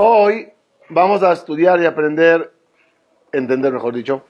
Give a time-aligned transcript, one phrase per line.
[0.00, 0.52] Hoy
[0.90, 2.52] vamos a estudiar y aprender,
[3.32, 4.22] entender mejor dicho,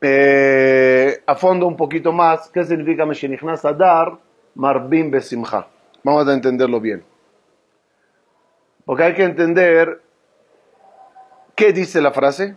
[0.00, 4.16] eh, a fondo un poquito más qué significa Meshenichnas Adar
[4.54, 5.66] Marbim Besimcha.
[6.02, 7.04] Vamos a entenderlo bien.
[8.86, 10.00] Porque hay que entender
[11.54, 12.56] qué dice la frase.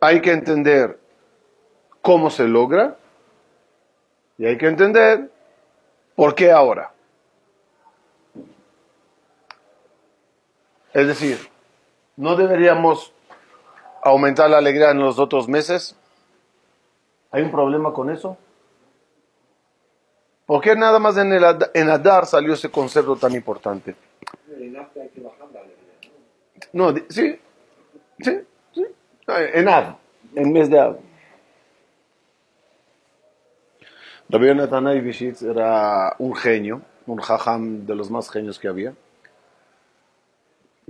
[0.00, 0.98] Hay que entender
[2.02, 2.96] cómo se logra.
[4.36, 5.30] Y hay que entender
[6.16, 6.97] por qué ahora.
[10.92, 11.38] Es decir,
[12.16, 13.12] ¿no deberíamos
[14.02, 15.96] aumentar la alegría en los otros meses?
[17.30, 18.38] ¿Hay un problema con eso?
[20.46, 23.94] ¿Por qué nada más en, el, en Adar salió ese concepto tan importante?
[26.72, 27.38] No, sí,
[28.18, 28.40] sí,
[28.72, 28.86] sí,
[29.26, 29.94] en Ad,
[30.34, 30.96] en mes de Ad.
[34.30, 38.94] Rabbi Yonatanay Vishitz era un genio, un jajam de los más genios que había.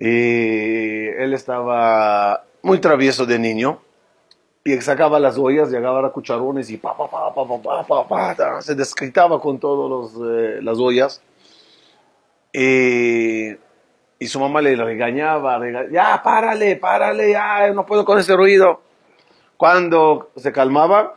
[0.01, 3.81] Y él estaba muy travieso de niño
[4.65, 7.45] y sacaba las ollas, llegaba a cucharones y pa, pa, pa, pa,
[7.85, 11.21] pa, pa, pa, se descritaba con todas eh, las ollas.
[12.53, 13.51] Y,
[14.19, 15.59] y, su mamá le regañaba,
[15.91, 18.81] ya, párale, párale, ya, no puedo con ese ruido.
[19.57, 21.17] Cuando se calmaba,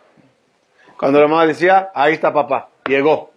[0.98, 3.30] cuando la mamá decía, ahí está papá, llegó.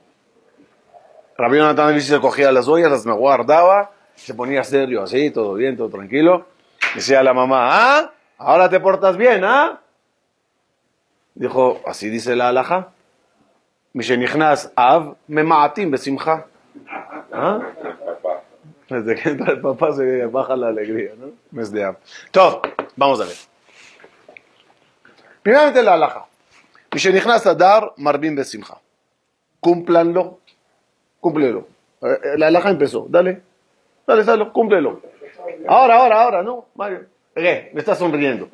[1.36, 5.88] Rabbi Jonathan se cogía las ollas, las guardaba se ponía serio así, todo bien, todo
[5.88, 6.46] tranquilo.
[6.94, 8.12] Decía la mamá, ¿ah?
[8.38, 9.80] Ahora te portas bien, ¿ah?
[11.34, 12.90] Dijo, así dice la alhaja.
[13.92, 16.46] Mishenichnas av memaatim besimcha.
[17.32, 17.60] ¿Ah?
[18.88, 21.32] Desde que entra el papá se baja la alegría, ¿no?
[21.50, 21.96] Mes de av.
[22.30, 22.62] Todo,
[22.96, 23.36] vamos a ver.
[25.42, 26.26] Primeramente la alhaja.
[26.92, 28.78] Mishenichnas adar marbim besimcha.
[29.60, 30.40] Cúmplanlo,
[31.20, 31.66] cúmplelo.
[32.02, 33.42] Eh, la alhaja empezó, dale.
[34.06, 35.00] Dale, cúmplelo.
[35.66, 36.66] Ahora, ahora, ahora, ¿no?
[36.74, 37.06] Mario.
[37.34, 37.70] ¿Qué?
[37.72, 38.48] Me está sonriendo.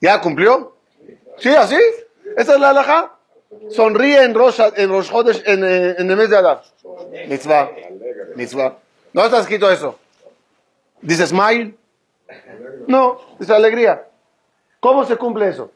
[0.00, 0.74] ¿Ya cumplió?
[1.36, 1.78] ¿Sí, así?
[2.36, 3.16] ¿Esa es la alhaja?
[3.68, 5.10] Sonríe en Rosh, en Rosh
[5.44, 6.62] en, eh, en, el mes de Adar.
[7.28, 7.70] Mitzvah.
[8.36, 8.78] Mitzvah.
[9.12, 9.98] ¿No está escrito eso?
[11.02, 11.74] ¿Dice smile?
[12.86, 14.06] No, dice alegría.
[14.78, 15.70] ¿Cómo se cumple eso?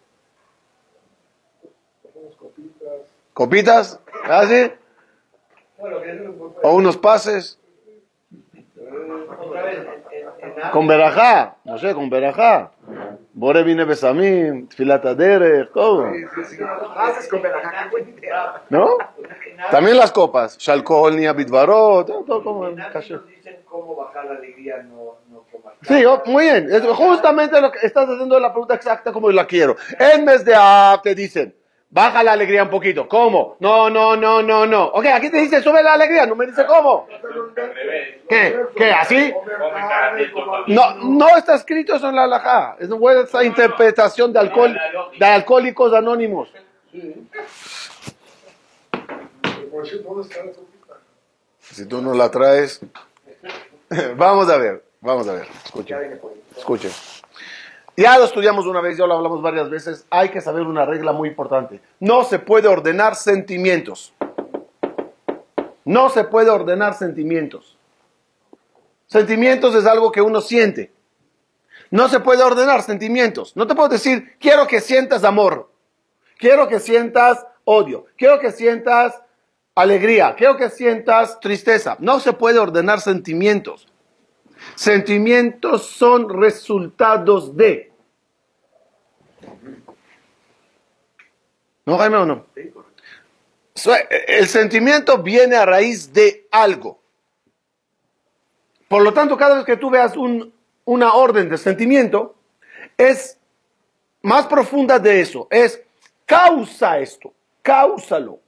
[3.32, 3.98] ¿Copitas?
[4.24, 4.72] ¿Así?
[5.78, 5.84] ¿Ah,
[6.62, 7.58] ¿O unos pases?
[10.72, 12.70] Con verajá, no sé, con verajá.
[13.32, 16.12] Bore vine besamim, filata derech, ¿cómo?
[18.70, 18.96] ¿No?
[19.70, 22.68] También las copas, shalcohol ni abitvarot, todo como
[23.74, 25.44] cómo bajar la alegría no, no
[25.82, 29.46] Sí, oh, muy bien, es justamente lo que estás haciendo la pregunta exacta como la
[29.46, 29.76] quiero.
[29.98, 31.54] En mes de A te dicen,
[31.94, 33.08] Baja la alegría un poquito.
[33.08, 33.56] ¿Cómo?
[33.60, 34.84] No, no, no, no, no.
[34.86, 37.06] Ok, aquí te dice sube la alegría, no me dice cómo.
[38.28, 38.66] ¿Qué?
[38.74, 38.90] ¿Qué?
[38.90, 39.32] ¿Así?
[40.66, 42.76] No, no está escrito eso en la alajá.
[42.80, 44.76] Es una interpretación de, alcohol,
[45.16, 46.48] de alcohólicos anónimos.
[51.60, 52.80] Si tú no la traes,
[54.16, 55.46] vamos a ver, vamos a ver.
[55.64, 56.20] Escuchen,
[56.56, 56.90] escuchen.
[57.96, 60.06] Ya lo estudiamos una vez, ya lo hablamos varias veces.
[60.10, 61.80] Hay que saber una regla muy importante.
[62.00, 64.12] No se puede ordenar sentimientos.
[65.84, 67.76] No se puede ordenar sentimientos.
[69.06, 70.92] Sentimientos es algo que uno siente.
[71.90, 73.56] No se puede ordenar sentimientos.
[73.56, 75.70] No te puedo decir, quiero que sientas amor.
[76.38, 78.06] Quiero que sientas odio.
[78.16, 79.22] Quiero que sientas
[79.76, 80.34] alegría.
[80.36, 81.96] Quiero que sientas tristeza.
[82.00, 83.86] No se puede ordenar sentimientos.
[84.74, 87.92] Sentimientos son resultados de.
[91.86, 92.46] ¿No, Jaime, o no?
[94.28, 97.00] El sentimiento viene a raíz de algo.
[98.88, 100.14] Por lo tanto, cada vez que tú veas
[100.84, 102.36] una orden de sentimiento,
[102.96, 103.38] es
[104.22, 105.48] más profunda de eso.
[105.50, 105.82] Es
[106.24, 107.32] causa esto,
[107.62, 108.40] cáusalo.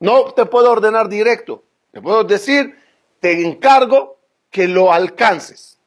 [0.00, 1.64] No te puedo ordenar directo.
[1.90, 2.78] Te puedo decir,
[3.20, 4.17] te encargo
[4.50, 5.78] que lo alcances.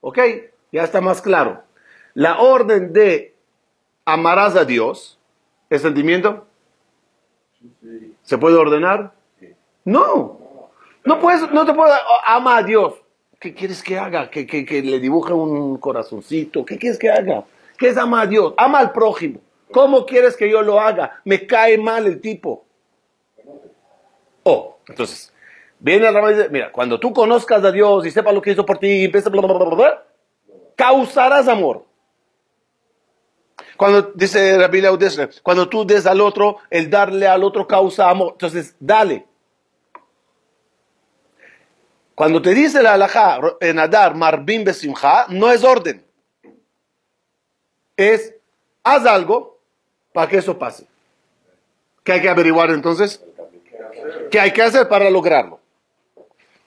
[0.00, 0.18] ¿Ok?
[0.72, 1.62] Ya está más claro.
[2.14, 3.34] La orden de
[4.04, 5.18] amarás a Dios,
[5.70, 6.46] ¿es sentimiento?
[8.22, 9.12] ¿Se puede ordenar?
[9.84, 10.70] No.
[11.04, 11.92] No, puedes, no te puedo
[12.26, 12.94] ama a Dios.
[13.38, 14.30] ¿Qué quieres que haga?
[14.30, 16.64] ¿Que, que, le dibuje un corazoncito?
[16.64, 17.44] ¿Qué quieres que haga?
[17.76, 18.54] ¿Qué es ama a Dios?
[18.56, 19.40] Ama al prójimo.
[19.70, 21.20] ¿Cómo quieres que yo lo haga?
[21.24, 22.64] Me cae mal el tipo.
[24.44, 25.33] Oh, entonces,
[25.84, 28.64] Viene el y dice, mira, cuando tú conozcas a Dios y sepas lo que hizo
[28.64, 30.02] por ti, y empieza bla, bla,
[30.74, 31.84] causarás amor.
[33.76, 38.30] Cuando dice Rabbi Leudesre, cuando tú des al otro, el darle al otro causa amor.
[38.32, 39.26] Entonces, dale.
[42.14, 46.02] Cuando te dice la halajá en Adar, Marbim Besimha, no es orden.
[47.94, 48.32] Es,
[48.82, 49.58] haz algo
[50.14, 50.86] para que eso pase.
[52.02, 53.22] ¿Qué hay que averiguar entonces?
[54.30, 55.60] ¿Qué hay que hacer para lograrlo?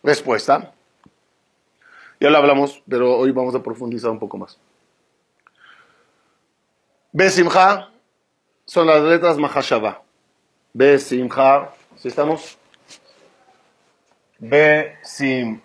[0.07, 0.71] Respuesta.
[2.17, 4.57] Ya lo hablamos, pero hoy vamos a profundizar un poco más.
[7.11, 7.89] Besimha
[8.63, 10.01] son las letras Mahashava.
[10.71, 12.57] Besimha, ¿sí estamos?
[14.39, 15.59] Besimha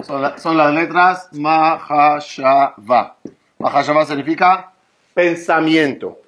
[0.00, 3.18] son, son las letras Mahashava.
[3.56, 4.72] Mahashava significa
[5.14, 6.18] pensamiento.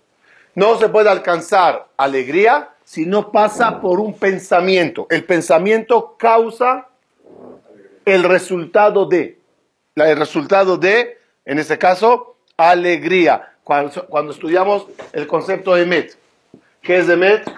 [0.55, 5.09] No se puede alcanzar alegría si no pasa por un pensamiento.
[5.11, 6.87] El pensamiento causa
[8.05, 9.41] el resultado de.
[9.97, 13.57] El resultado de, en este caso, alegría.
[13.65, 16.17] Cuando, estudiamos el concepto de Met.
[16.83, 17.51] ¿Qué es de Met?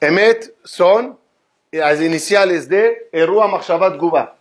[0.00, 1.18] Emet son
[1.70, 4.36] las iniciales de Erua Machshavat Guba.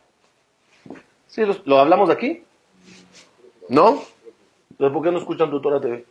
[1.28, 2.42] ¿Sí lo, lo hablamos aquí?
[3.68, 4.02] ¿No?
[4.70, 6.06] Entonces, ¿por qué no escuchan tu Torah TV?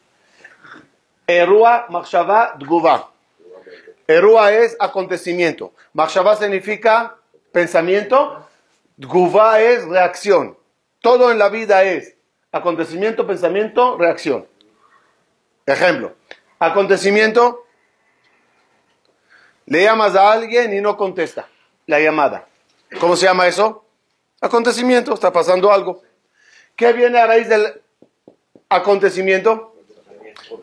[1.30, 3.08] Erua Machshava Dguva.
[4.08, 5.72] Erua es acontecimiento.
[5.92, 7.16] Machshava significa
[7.52, 8.48] pensamiento.
[8.96, 10.58] Dguva es reacción.
[11.00, 12.16] Todo en la vida es
[12.50, 14.46] acontecimiento, pensamiento, reacción.
[15.66, 16.16] Ejemplo.
[16.58, 17.64] Acontecimiento.
[19.66, 21.48] Le llamas a alguien y no contesta
[21.86, 22.48] la llamada.
[22.98, 23.84] ¿Cómo se llama eso?
[24.40, 25.14] Acontecimiento.
[25.14, 26.02] Está pasando algo.
[26.74, 27.80] ¿Qué viene a raíz del
[28.68, 29.69] acontecimiento?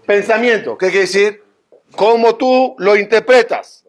[0.06, 0.78] Pensamiento.
[0.78, 1.44] ¿Qué quiere decir?
[1.96, 3.84] ¿Cómo tú lo interpretas?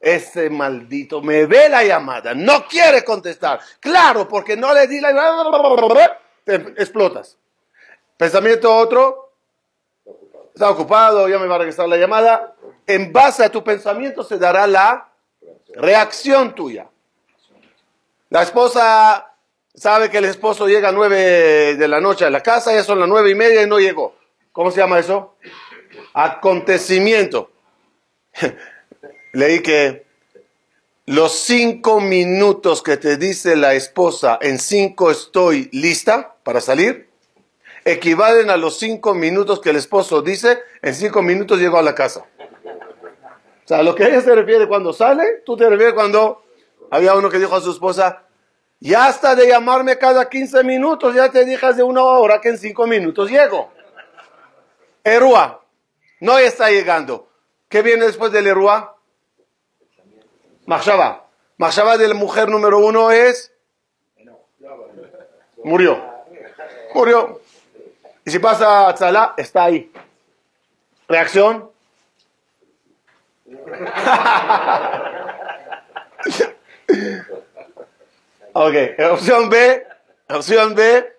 [0.00, 3.60] Ese maldito me ve la llamada, no quiere contestar.
[3.80, 5.12] Claro, porque no le di la...
[6.44, 7.38] Te explotas.
[8.18, 9.32] Pensamiento otro,
[10.52, 12.54] está ocupado, ya me va a regresar la llamada.
[12.86, 15.08] En base a tu pensamiento se dará la
[15.74, 16.86] reacción tuya.
[18.28, 19.32] La esposa
[19.74, 23.00] sabe que el esposo llega a nueve de la noche a la casa, ya son
[23.00, 24.14] las nueve y media y no llegó.
[24.54, 25.34] ¿Cómo se llama eso?
[26.12, 27.50] Acontecimiento.
[29.32, 30.06] Leí que
[31.06, 37.08] los cinco minutos que te dice la esposa, en cinco estoy lista para salir,
[37.84, 41.96] equivalen a los cinco minutos que el esposo dice, en cinco minutos llego a la
[41.96, 42.20] casa.
[42.20, 46.44] O sea, lo que ella se refiere cuando sale, tú te refieres cuando
[46.92, 48.22] había uno que dijo a su esposa,
[48.78, 52.58] ya hasta de llamarme cada 15 minutos, ya te dije hace una hora que en
[52.58, 53.73] cinco minutos llego.
[55.04, 55.62] Erua,
[56.20, 57.28] no está llegando.
[57.68, 58.96] ¿Qué viene después del Erua?
[60.66, 61.26] Machshava.
[61.58, 63.52] Machshava de la mujer número uno es...
[65.62, 66.02] Murió.
[66.94, 67.40] Murió.
[68.24, 69.92] Y si pasa a Tzala, está ahí.
[71.08, 71.70] Reacción.
[78.56, 78.74] Ok,
[79.10, 79.84] opción B,
[80.28, 81.13] opción B.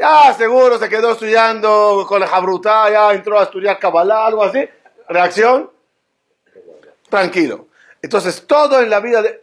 [0.00, 4.66] Ya seguro se quedó estudiando con la jabruta, ya entró a estudiar Kabbalah, algo así.
[5.06, 5.70] Reacción,
[7.10, 7.68] tranquilo.
[8.00, 9.42] Entonces, todo en la vida de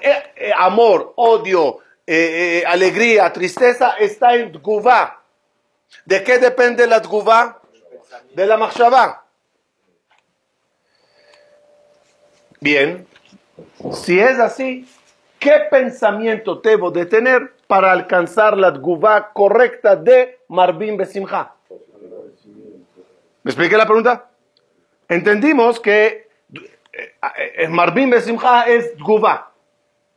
[0.00, 5.22] eh, eh, amor, odio, eh, alegría, tristeza está en Tguvá.
[6.06, 7.60] ¿De qué depende la Tguvá?
[8.32, 9.26] De la Machshavá.
[12.60, 13.06] Bien,
[13.92, 14.88] si es así,
[15.44, 21.52] ¿Qué pensamiento debo de tener para alcanzar la dgubá correcta de Marvin Besimha?
[23.42, 24.30] ¿Me expliqué la pregunta?
[25.08, 26.28] Entendimos que
[26.92, 27.14] eh,
[27.56, 29.52] eh, Marvin Besimha es dgubá,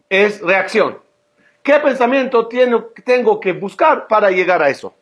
[0.10, 1.00] es reacción.
[1.62, 4.94] ¿Qué pensamiento tengo que buscar para llegar a eso?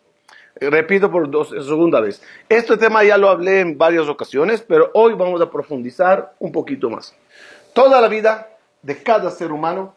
[0.55, 2.23] Repito por dos, segunda vez.
[2.47, 6.89] Este tema ya lo hablé en varias ocasiones, pero hoy vamos a profundizar un poquito
[6.89, 7.13] más.
[7.73, 8.49] Toda la vida
[8.81, 9.93] de cada ser humano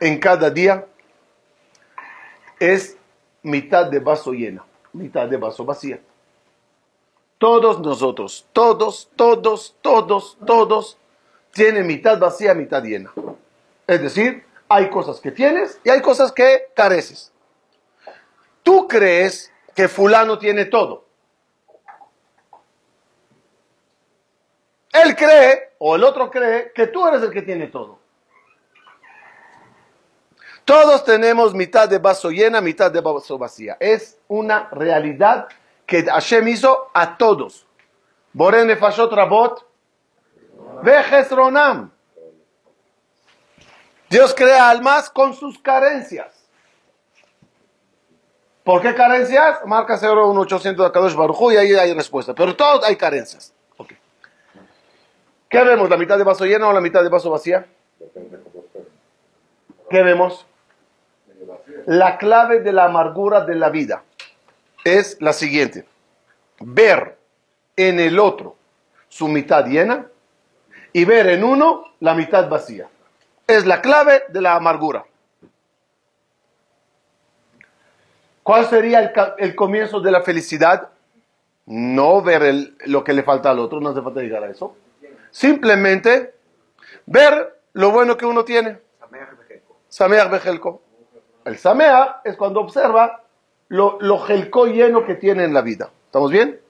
[0.00, 0.84] en cada día
[2.60, 2.96] es
[3.42, 5.98] mitad de vaso llena, mitad de vaso vacía.
[7.38, 10.98] Todos nosotros, todos, todos, todos, todos,
[11.52, 13.10] tienen mitad vacía, mitad llena.
[13.86, 17.32] Es decir, hay cosas que tienes y hay cosas que careces.
[18.62, 21.06] Tú crees que fulano tiene todo.
[24.92, 27.99] Él cree, o el otro cree, que tú eres el que tiene todo.
[30.64, 33.76] Todos tenemos mitad de vaso llena, mitad de vaso vacía.
[33.80, 35.48] Es una realidad
[35.86, 37.66] que Hashem hizo a todos.
[38.32, 39.66] Borene Fashot Rabot,
[40.82, 41.90] Vejes Ronam.
[44.08, 46.40] Dios crea almas con sus carencias.
[48.64, 49.58] ¿Por qué carencias?
[49.66, 52.34] Marca 01800 de Kadosh Baruj y ahí hay respuesta.
[52.34, 53.52] Pero todos hay carencias.
[55.48, 55.90] ¿Qué vemos?
[55.90, 57.66] ¿La mitad de vaso llena o la mitad de vaso vacía?
[59.90, 60.46] ¿Qué vemos?
[61.86, 64.02] La clave de la amargura de la vida
[64.84, 65.86] es la siguiente.
[66.60, 67.16] Ver
[67.76, 68.56] en el otro
[69.08, 70.06] su mitad llena
[70.92, 72.88] y ver en uno la mitad vacía.
[73.46, 75.04] Es la clave de la amargura.
[78.42, 80.88] ¿Cuál sería el, comienzo de la felicidad?
[81.66, 84.76] No ver lo que le falta al otro, no hace falta llegar a eso.
[85.30, 86.34] Simplemente
[87.06, 88.78] ver lo bueno que uno tiene.
[89.88, 90.82] Sameach Bejelko.
[91.44, 93.22] El Sameach es cuando observa
[93.68, 94.26] lo, lo
[94.66, 95.90] lleno que tiene en la vida.
[96.06, 96.60] ¿Estamos bien?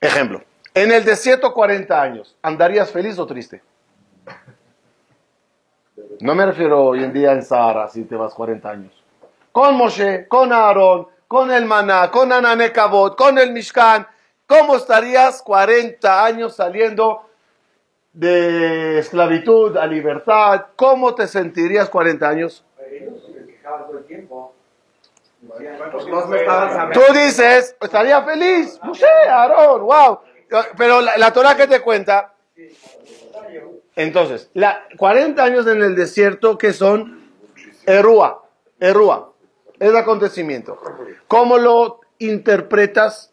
[0.00, 0.42] Ejemplo,
[0.74, 3.62] en el desierto 40 años, ¿andarías feliz o triste?
[6.20, 8.92] No me refiero hoy en día en Sahara, si te vas 40 años.
[9.52, 14.06] Con Moshe, con Aarón, con el Maná, con Ananekabot, con el Mishkan,
[14.46, 17.25] ¿cómo estarías 40 años saliendo
[18.16, 20.66] de esclavitud a libertad?
[20.74, 22.64] ¿Cómo te sentirías 40 años?
[26.92, 30.18] Tú dices, estaría feliz, Moshe, Aarón, wow.
[30.78, 32.32] Pero la, la Torah que te cuenta,
[33.96, 37.30] entonces, la, 40 años en el desierto que son
[37.86, 38.44] Erúa,
[38.80, 39.32] Erúa
[39.78, 40.78] es acontecimiento.
[41.28, 43.32] ¿Cómo lo interpretas?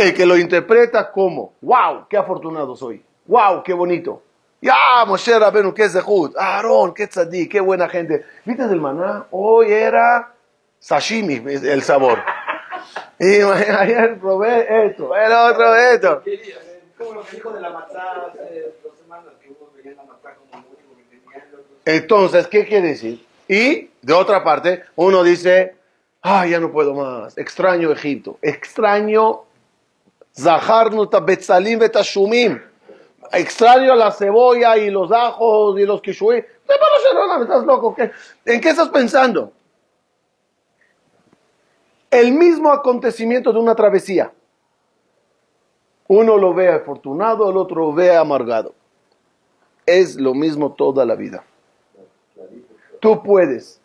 [0.00, 4.22] El que lo interpreta como, wow, qué afortunado soy, wow, qué bonito.
[4.62, 8.24] Ya, Moshe Rabenu, qué zehut, Aarón, qué tzadí, qué buena gente.
[8.46, 9.26] ¿Viste el maná?
[9.30, 10.32] Hoy era
[10.78, 12.18] sashimi el sabor.
[13.18, 16.22] Y ayer probé esto, el otro esto.
[16.96, 20.34] Como lo que dijo de la matzá hace dos semanas, que uno veía la matzá
[20.34, 21.44] como único que tenía.
[21.84, 23.26] Entonces, ¿qué quiere decir?
[23.46, 25.74] Y de otra parte, uno dice,
[26.22, 29.49] ay, ya no puedo más, extraño Egipto, extraño
[30.36, 32.60] Zaharnu Betzalim Betashumim,
[33.32, 36.38] extraño la cebolla y los ajos y los kishui.
[36.38, 37.94] ¿Estás loco?
[38.44, 39.52] ¿En qué estás pensando?
[42.10, 44.32] El mismo acontecimiento de una travesía.
[46.08, 48.74] Uno lo ve afortunado, el otro lo ve amargado.
[49.86, 51.44] Es lo mismo toda la vida.
[53.00, 53.80] Tú puedes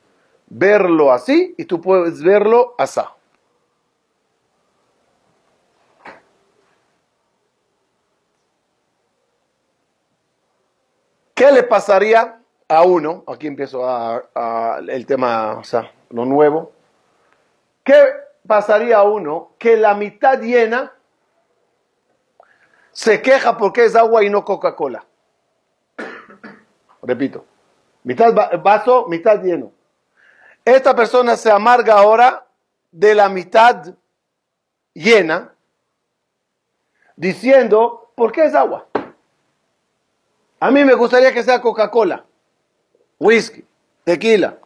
[0.48, 3.02] verlo así y tú puedes verlo así.
[11.36, 12.39] ¿Qué le pasaría
[12.70, 13.25] a uno?
[13.27, 16.72] Aquí empiezo a, el tema, o sea, lo nuevo.
[17.84, 18.01] ¿Qué
[18.48, 20.94] pasaría a uno que la mitad llena
[22.94, 25.06] se queja porque es agua y no Coca-Cola?
[27.04, 27.46] Repito.
[28.04, 29.74] Mitad vaso, mitad lleno.
[30.63, 32.48] Esta persona se amarga ahora
[32.92, 33.94] de la mitad
[34.94, 35.54] llena,
[37.18, 38.88] diciendo, ¿por qué es agua?
[40.66, 42.26] A mí me gustaría que sea Coca-Cola,
[43.20, 43.64] whisky,
[44.04, 44.58] tequila.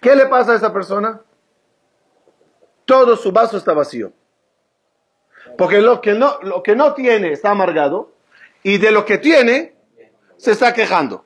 [0.00, 1.22] ¿Qué le pasa a esa persona?
[2.84, 4.12] Todo su vaso está vacío.
[5.58, 8.12] Porque lo que no, lo que no tiene está amargado
[8.62, 9.74] y de lo que tiene
[10.36, 11.24] se está quejando.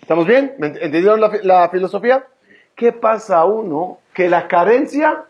[0.00, 0.54] ¿Estamos bien?
[0.60, 2.28] ¿Entendieron la, filosofía?
[2.76, 5.24] ¿Qué pasa a uno que la carencia,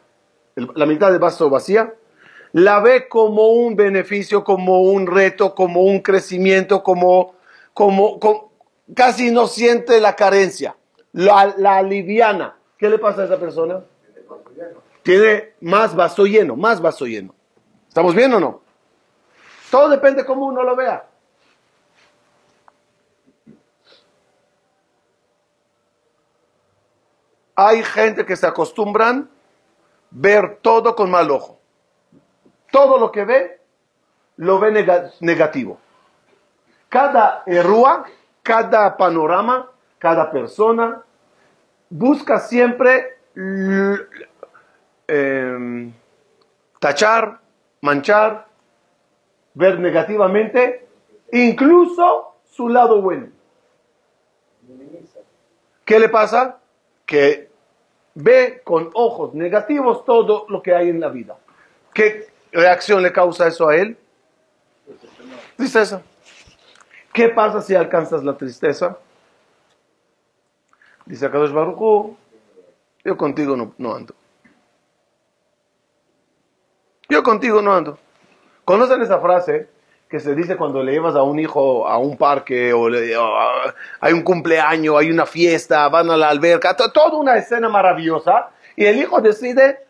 [0.56, 1.94] la mitad del vaso vacía,
[2.52, 7.35] la ve como un beneficio, como un reto, como un crecimiento, como,
[7.76, 8.18] como,
[8.94, 10.76] casi no siente la carencia,
[11.12, 12.56] la, la aliviana.
[12.78, 13.84] ¿Qué le pasa a esa persona?
[15.02, 17.34] Tiene más vaso lleno, más vaso lleno.
[17.86, 18.60] ¿Estamos bien o no?
[19.70, 21.04] Todo depende de cómo uno lo vea.
[27.56, 29.30] hay gente que se acostumbran
[30.10, 31.58] ver todo con mal ojo.
[32.70, 33.60] Todo lo que ve,
[34.36, 34.70] lo ve
[35.20, 35.80] negativo.
[36.88, 38.04] Cada errúa,
[38.42, 41.02] cada panorama, cada persona
[41.88, 43.18] busca siempre
[45.08, 45.92] em,
[46.78, 47.40] tachar,
[47.80, 48.46] manchar,
[49.54, 50.86] ver negativamente,
[51.32, 53.28] incluso su lado bueno.
[55.84, 56.58] ¿Qué le pasa?
[57.04, 57.48] Que
[58.14, 61.36] ve con ojos negativos todo lo que hay en la vida.
[61.92, 63.96] ¿Qué reacción le causa eso a él?
[65.56, 66.02] Tristeza.
[67.16, 68.98] ¿Qué pasa si alcanzas la tristeza?
[71.06, 72.14] Dice Akadosh Baruch
[73.02, 74.14] yo contigo no, no ando.
[77.08, 77.98] Yo contigo no ando.
[78.66, 79.68] ¿Conocen esa frase?
[80.10, 82.86] que se dice cuando le llevas a un hijo a un parque o,
[84.00, 88.84] hay un cumpleaños, hay una fiesta, van a la alberca, toda una escena maravillosa Y
[88.84, 89.85] el hijo decide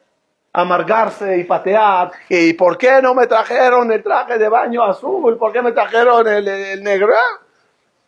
[0.56, 2.12] amargarse y patear.
[2.30, 5.36] ¿Y por qué no me trajeron el traje de baño azul?
[5.36, 7.12] ¿Por qué me trajeron el, negro?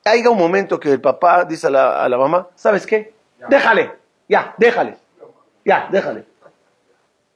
[0.04, 3.12] Hay un momento que el papá dice a la, a la mamá, ¿sabes qué?
[3.48, 3.92] Déjale,
[4.26, 4.96] ya, déjale,
[5.62, 6.24] ya, déjale.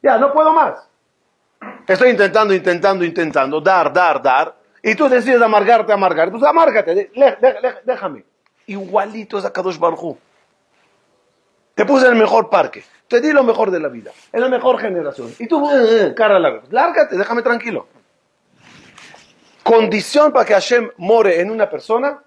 [0.03, 0.89] Ya, no puedo más.
[1.87, 4.55] Estoy intentando, intentando, intentando, dar, dar, dar.
[4.83, 6.31] Y tú decides amargarte, amargar.
[6.31, 7.13] Pues amárgate,
[7.85, 8.25] déjame.
[8.67, 10.17] Igualito es a Kadosh Baruj
[11.75, 12.85] Te puse en el mejor parque.
[13.09, 14.11] Te di lo mejor de la vida.
[14.33, 15.35] En la mejor generación.
[15.39, 16.63] Y tú, eh, eh, cara larga.
[16.71, 17.87] Lárgate, déjame tranquilo.
[19.63, 22.23] Condición para que Hashem more en una persona,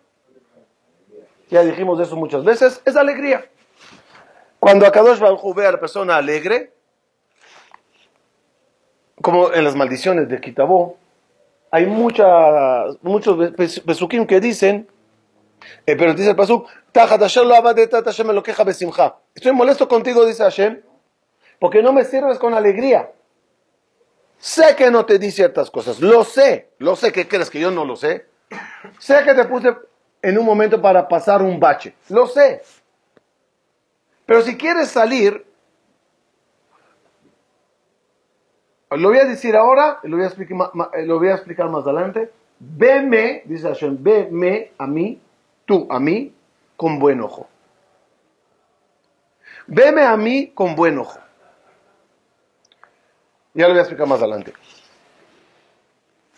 [1.50, 3.46] ya dijimos eso muchas veces, es alegría.
[4.60, 6.74] Cuando Akadosh Baruj ve a la persona alegre,
[9.22, 10.98] como en las maldiciones de Kitabó,
[11.72, 12.98] hay muchos
[13.86, 14.88] besukim que dicen,
[15.86, 16.70] eh, pero dice el pasuk,
[19.36, 20.82] Estoy molesto contigo, dice Hashem,
[21.60, 23.12] porque no me sirves con alegría.
[24.38, 27.70] Sé que no te di ciertas cosas, lo sé, lo sé que crees que yo
[27.70, 28.26] no lo sé.
[29.00, 29.76] Sé que te puse
[30.22, 32.62] en un momento para pasar un bache, lo sé.
[34.26, 35.46] Pero si quieres salir,
[38.90, 40.72] lo voy a decir ahora, lo voy a explicar,
[41.04, 42.32] lo voy a explicar más adelante.
[42.60, 45.20] Veme, dice Hashem, veme a mí,
[45.66, 46.34] tú a mí,
[46.78, 47.50] con buen ojo.
[49.68, 51.20] Veme a mí con buen ojo.
[53.54, 54.54] Ya lo voy a explicar más adelante.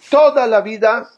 [0.09, 1.09] Toda la vida,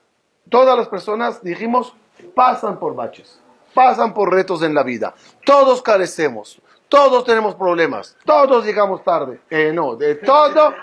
[0.50, 1.94] todas las personas, dijimos,
[2.34, 3.40] pasan por baches,
[3.74, 5.14] pasan por retos en la vida.
[5.46, 9.42] Todos carecemos, todos tenemos problemas, todos llegamos tarde.
[9.50, 10.74] Eh, no, de todo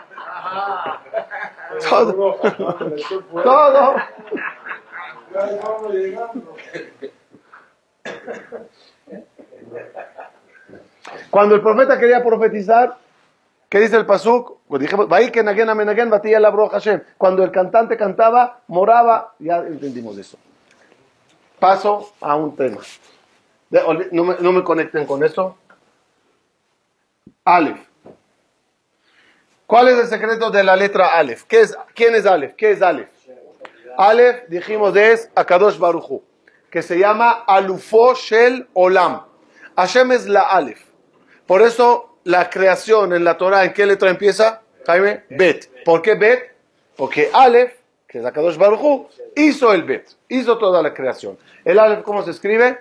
[1.88, 2.38] todo.
[3.42, 3.96] Todo.
[11.30, 12.96] Cuando el profeta quería profetizar,
[13.68, 14.58] ¿qué dice el pasuk?
[14.68, 15.06] Pues dijimos,
[17.18, 20.38] Cuando el cantante cantaba, moraba, ya entendimos eso.
[21.58, 22.78] Paso a un tema.
[24.12, 25.56] No me, conecten con eso.
[27.44, 27.80] Aleph.
[29.66, 31.44] ¿Cuál es el secreto de la letra Aleph?
[31.44, 32.54] ¿Qué es, ¿Quién es Aleph?
[32.54, 33.08] ¿Qué es Aleph?
[33.96, 36.22] Aleph, dijimos, es Akadosh Baruchu,
[36.70, 39.22] que se llama Alufo Shel Olam.
[39.76, 40.86] Hashem es la Aleph.
[41.46, 44.62] Por eso la creación en la Torah, ¿en qué letra empieza?
[44.86, 45.84] Jaime, Bet.
[45.84, 46.52] ¿Por qué Bet?
[46.96, 47.72] Porque Aleph,
[48.06, 51.38] que es Akadosh Baruchu, hizo el Bet, hizo toda la creación.
[51.64, 52.80] El Aleph, ¿cómo se escribe?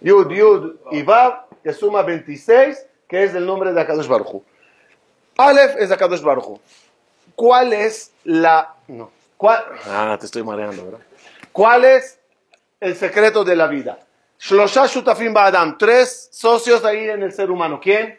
[0.00, 4.44] Yud, Yud y Vav, que suma 26, que es el nombre de Akadosh Baruchu.
[5.36, 6.60] Aleph es Akadosh Baruj
[7.34, 8.74] ¿Cuál es la...
[8.88, 9.10] No.
[9.38, 9.64] ¿Cuál?
[9.86, 11.00] Ah, te estoy mareando, ¿verdad?
[11.52, 12.18] ¿Cuál es
[12.80, 13.98] el secreto de la vida?
[14.40, 15.76] Shlosha Shutafim Ba'adam.
[15.76, 17.78] Tres socios ahí en el ser humano.
[17.80, 18.18] ¿Quién?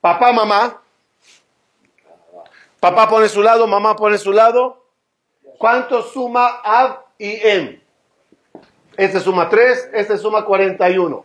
[0.00, 0.82] Papá, mamá.
[2.80, 4.82] Papá pone su lado, mamá pone su lado.
[5.58, 7.80] ¿Cuánto suma Ab y Em?
[8.96, 11.24] Este suma 3, este suma 41.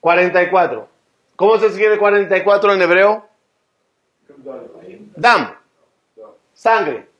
[0.00, 0.88] 44.
[1.36, 3.28] ¿Cómo se escribe 44 en hebreo?
[5.16, 5.54] Dam.
[6.52, 7.13] Sangre.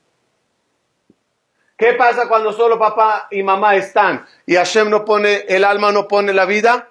[1.76, 6.06] ¿Qué pasa cuando solo papá y mamá están y Hashem no pone, el alma no
[6.06, 6.88] pone la vida?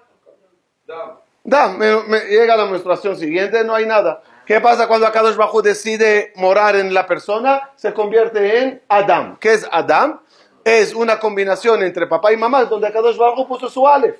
[1.42, 1.78] Dam.
[1.78, 4.22] Me, llega la menstruación siguiente, no hay nada.
[4.44, 7.70] ¿Qué pasa cuando Akadosh Bajú decide morar en la persona?
[7.76, 9.38] Se convierte en Adam.
[9.38, 10.20] ¿Qué es Adam?
[10.64, 14.16] Es una combinación entre papá y mamá, donde Akadosh Bajú puso su Aleph.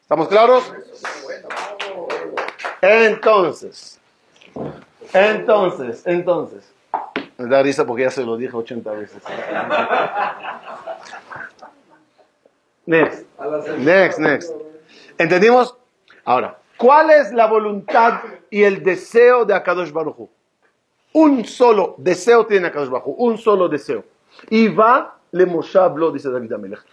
[0.00, 0.72] ¿Estamos claros?
[2.80, 3.98] Entonces,
[5.12, 6.77] entonces, entonces.
[7.38, 9.22] Me da risa porque ya se lo dije 80 veces.
[12.84, 13.24] Next.
[13.78, 14.52] Next, next.
[15.16, 15.76] ¿Entendimos?
[16.24, 20.28] Ahora, ¿cuál es la voluntad y el deseo de Akadosh Baruj
[21.12, 24.04] Un solo deseo tiene Akadosh Baruj un solo deseo.
[24.50, 26.84] Y va, le Moshablo, dice David Amelech.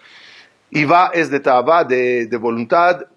[0.69, 3.07] Y va es de Tabá, de, de, voluntad.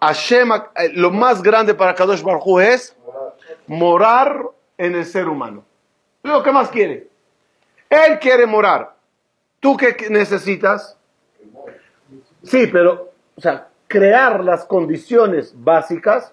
[0.00, 2.96] Hashem, eh, lo más grande para Kadosh Baruj es
[3.66, 4.44] morar
[4.78, 5.64] en el ser humano.
[6.22, 7.08] Lo que más quiere.
[7.88, 8.94] Él quiere morar.
[9.58, 10.96] ¿Tú qué necesitas?
[12.42, 16.32] Sí, pero, o sea, crear las condiciones básicas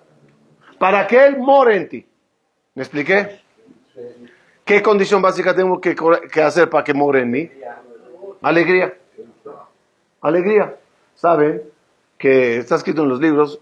[0.78, 2.08] para que Él more en ti.
[2.76, 3.42] ¿Me expliqué?
[4.64, 5.96] ¿Qué condición básica tengo que,
[6.32, 7.52] que hacer para que more en mí?
[8.42, 8.94] Alegría
[10.22, 10.76] alegría.
[11.16, 11.64] Saben
[12.18, 13.60] que está escrito en los libros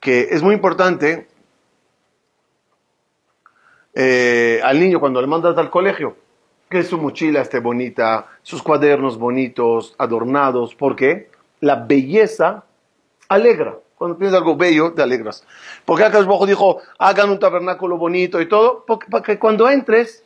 [0.00, 1.26] que es muy importante
[4.00, 6.14] eh, al niño cuando le mandas al colegio,
[6.70, 10.76] que su mochila esté bonita, sus cuadernos bonitos, adornados.
[10.76, 11.30] ¿Por qué?
[11.58, 12.62] La belleza
[13.28, 13.76] alegra.
[13.96, 15.44] Cuando tienes algo bello, te alegras.
[15.84, 20.22] Porque acá Bajo dijo, hagan un tabernáculo bonito y todo, para que cuando entres,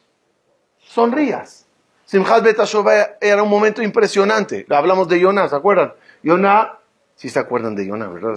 [0.79, 1.67] sonrías.
[2.05, 4.67] Simchat Betashoba era un momento impresionante.
[4.69, 5.95] Hablamos de Yonah, ¿se acuerdan?
[6.23, 6.79] Yonah,
[7.15, 8.35] si se acuerdan de Yonah, ¿verdad?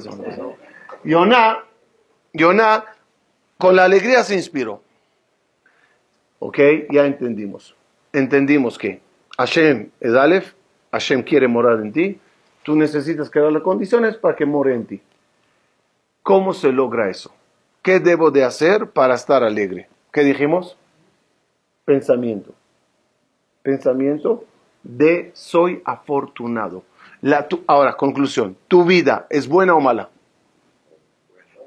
[1.04, 1.65] Yonah,
[2.32, 2.86] Yonah,
[3.58, 4.85] con la alegría se inspiró.
[6.39, 6.60] ¿Ok?
[6.91, 7.76] Ya entendimos.
[8.13, 9.02] Entendimos que
[9.38, 10.54] Hashem es Aleph,
[10.91, 12.19] Hashem quiere morar en ti,
[12.63, 15.02] tú necesitas crear las condiciones para que more en ti.
[16.24, 17.34] ¿Cómo se logra eso?
[17.82, 19.88] ¿Qué debo de hacer para estar alegre?
[20.12, 20.78] ¿Qué dijimos?
[21.84, 22.54] Pensamiento.
[23.62, 24.43] Pensamiento
[24.82, 26.84] de soy afortunado.
[27.21, 28.56] La, ahora, conclusión.
[28.67, 30.10] ¿Tu vida es buena o mala?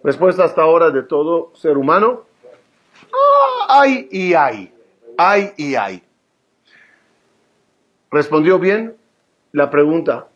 [0.03, 2.23] Respuesta hasta ahora de todo ser humano.
[3.69, 4.73] Ay y ay.
[5.17, 6.03] Ay y ay.
[8.11, 8.97] ¿Respondió bien
[9.53, 10.29] la pregunta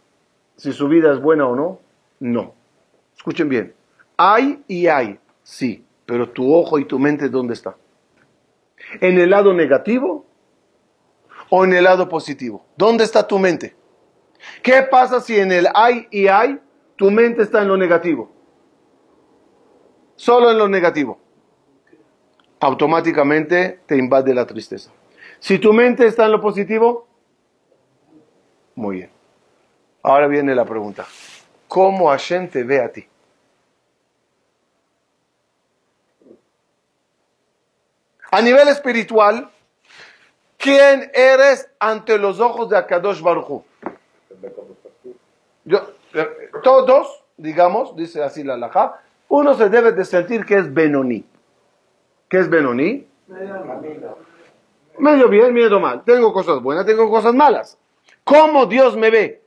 [0.57, 1.81] si su vida es buena o no?
[2.20, 2.55] No.
[3.16, 3.75] Escuchen bien.
[4.16, 7.77] Hay y hay, sí, pero tu ojo y tu mente ¿dónde está?
[9.01, 10.27] ¿En el lado negativo
[11.48, 12.64] o en el lado positivo?
[12.77, 13.75] ¿Dónde está tu mente?
[14.62, 16.61] ¿Qué pasa si en el hay y hay
[16.96, 18.31] tu mente está en lo negativo?
[20.16, 21.18] Solo en lo negativo.
[22.62, 24.92] Automáticamente te invade la tristeza.
[25.40, 27.09] Si tu mente está en lo positivo,
[28.77, 29.11] muy bien.
[30.01, 31.05] Ahora viene la pregunta.
[31.66, 33.05] ¿Cómo Hashem te ve a ti?
[38.31, 39.51] A nivel espiritual,
[40.57, 43.64] ¿quién eres ante los ojos de Akadosh Baruch
[45.64, 51.32] eh, todos, digamos, dice así la Laja, uno se debe de sentir que es Benoni.
[52.33, 53.07] ¿Qué es Benoni?
[54.99, 56.03] Medio bien, medio mal.
[56.03, 57.77] Tengo cosas buenas, tengo cosas malas.
[58.25, 59.42] ¿Cómo Dios me ve?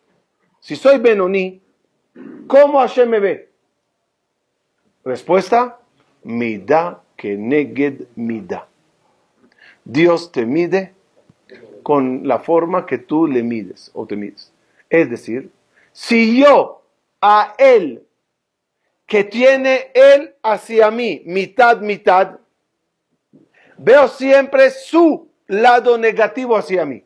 [0.60, 1.63] Si soy Benoni,
[2.45, 3.50] ¿cómo Hashem me ve?
[5.04, 5.80] Respuesta,
[6.21, 8.67] Mida que neged mida.
[9.84, 10.93] Dios te mide
[11.82, 14.54] con la forma que tú le mides o te mides.
[14.91, 15.50] Es decir,
[15.91, 16.84] si yo
[17.19, 18.06] a Él,
[19.08, 22.41] que tiene Él hacia mí, mitad, mitad,
[23.78, 27.06] veo siempre su lado negativo hacia mí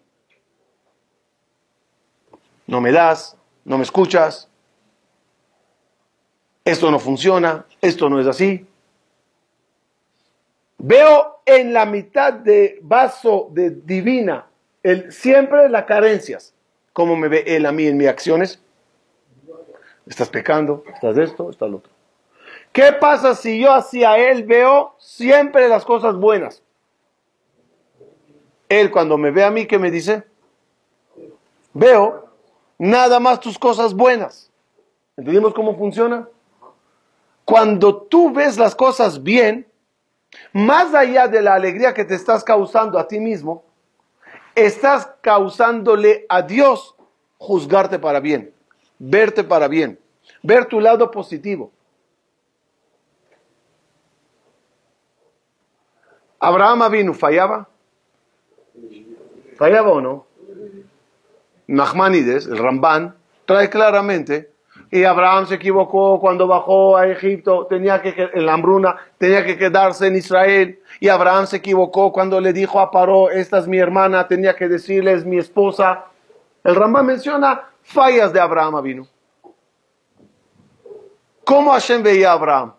[2.69, 4.47] no me das, no me escuchas,
[6.63, 8.67] esto no funciona, esto no es así.
[10.77, 14.45] Veo en la mitad de vaso de divina
[14.83, 16.53] el, siempre las carencias.
[16.93, 18.61] ¿Cómo me ve él a mí en mis acciones?
[20.05, 21.91] Estás pecando, estás esto, estás lo otro.
[22.71, 26.61] ¿Qué pasa si yo hacia él veo siempre las cosas buenas?
[28.69, 30.23] Él cuando me ve a mí, ¿qué me dice?
[31.73, 32.29] Veo
[32.77, 34.51] nada más tus cosas buenas.
[35.17, 36.27] ¿Entendimos cómo funciona?
[37.43, 39.67] Cuando tú ves las cosas bien,
[40.53, 43.63] más allá de la alegría que te estás causando a ti mismo,
[44.53, 46.95] estás causándole a Dios
[47.39, 48.53] juzgarte para bien,
[48.99, 49.99] verte para bien,
[50.43, 51.71] ver tu lado positivo.
[56.39, 57.67] Abraham vino, fallaba.
[59.57, 60.25] ¿Fallaba o no?
[61.67, 64.51] Nachmanides, el Ramban, trae claramente,
[64.89, 69.57] y Abraham se equivocó cuando bajó a Egipto, tenía que, en la hambruna, tenía que
[69.57, 73.77] quedarse en Israel, y Abraham se equivocó cuando le dijo a Paró, esta es mi
[73.77, 76.05] hermana, tenía que decirle, es mi esposa.
[76.63, 79.07] El Ramban menciona fallas de Abraham vino.
[81.43, 82.73] ¿Cómo Hashem veía a Abraham?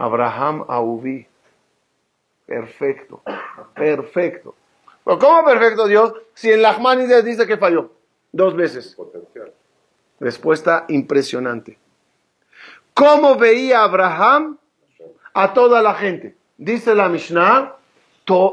[0.00, 1.26] Abraham Ahuvi.
[2.46, 3.22] Perfecto,
[3.74, 4.54] perfecto.
[5.04, 7.90] ¿cómo perfecto Dios si en Lachmanides dice que falló?
[8.32, 8.96] Dos veces.
[10.18, 11.78] Respuesta impresionante.
[12.94, 14.58] ¿Cómo veía Abraham
[15.34, 16.34] a toda la gente?
[16.56, 17.76] Dice la Mishnah,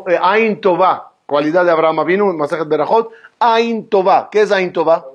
[0.07, 4.29] eh, Ain Tová, cualidad de Abraham vino, Masajet Berajot, Ain Tová.
[4.29, 5.05] ¿Qué es Ain Tová?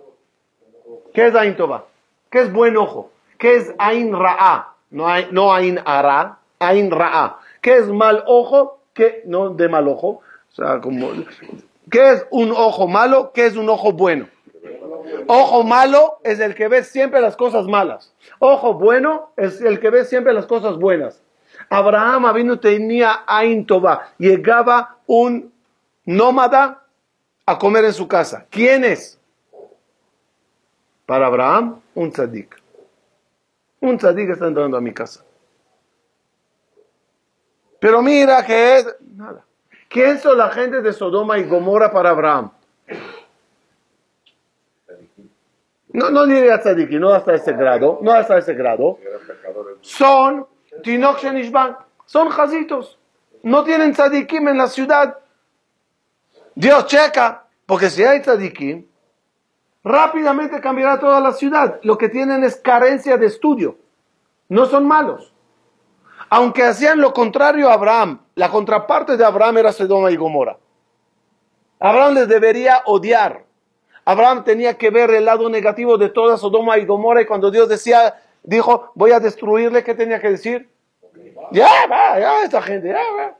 [1.13, 1.85] ¿Qué es Ain Tová?
[2.31, 3.11] ¿Qué es buen ojo?
[3.39, 4.72] ¿Qué es Ain Ra'a?
[4.93, 7.39] No, hay, no Ain Ara, Ain Ra'a.
[7.61, 8.79] ¿Qué es mal ojo?
[8.93, 9.23] ¿Qué?
[9.27, 10.21] No de mal ojo.
[10.51, 11.09] O sea, como,
[11.91, 13.33] ¿qué es un ojo malo?
[13.33, 14.29] ¿Qué es un ojo bueno?
[15.27, 18.15] Ojo malo es el que ve siempre las cosas malas.
[18.39, 21.23] Ojo bueno es el que ve siempre las cosas buenas.
[21.71, 24.11] Abraham vino tenía Ain Toba.
[24.19, 25.53] Llegaba un
[26.05, 26.83] nómada
[27.47, 28.47] a comer en su casa.
[28.51, 29.19] ¿Quién es?
[31.07, 32.62] Para Abraham, un tzadik.
[33.83, 35.25] Un tzadik está entrando a mi casa.
[37.81, 39.45] Pero mira que es nada.
[39.89, 42.53] ¿Quién son la gente de Sodoma y Gomorra para Abraham?
[45.89, 48.99] No, no diría tzadiki, no hasta ese grado, no hasta ese grado.
[49.81, 50.47] Son
[50.83, 51.19] Tinok
[52.07, 52.99] son jazitos.
[53.43, 55.19] No tienen tzadikim en la ciudad.
[56.55, 58.87] Dios checa, porque si hay tzadikim,
[59.85, 61.81] rápidamente cambiará toda la ciudad.
[61.83, 63.77] Lo que tienen es carencia de estudio.
[64.49, 65.33] No son malos.
[66.29, 70.57] Aunque hacían lo contrario a Abraham, la contraparte de Abraham era Sodoma y Gomorra.
[71.79, 73.45] Abraham les debería odiar.
[74.05, 77.69] Abraham tenía que ver el lado negativo de toda Sodoma y Gomorra y cuando Dios
[77.69, 80.71] decía, dijo, voy a destruirle, ¿qué tenía que decir?
[81.51, 83.37] Ya va, ya esta gente, ya va.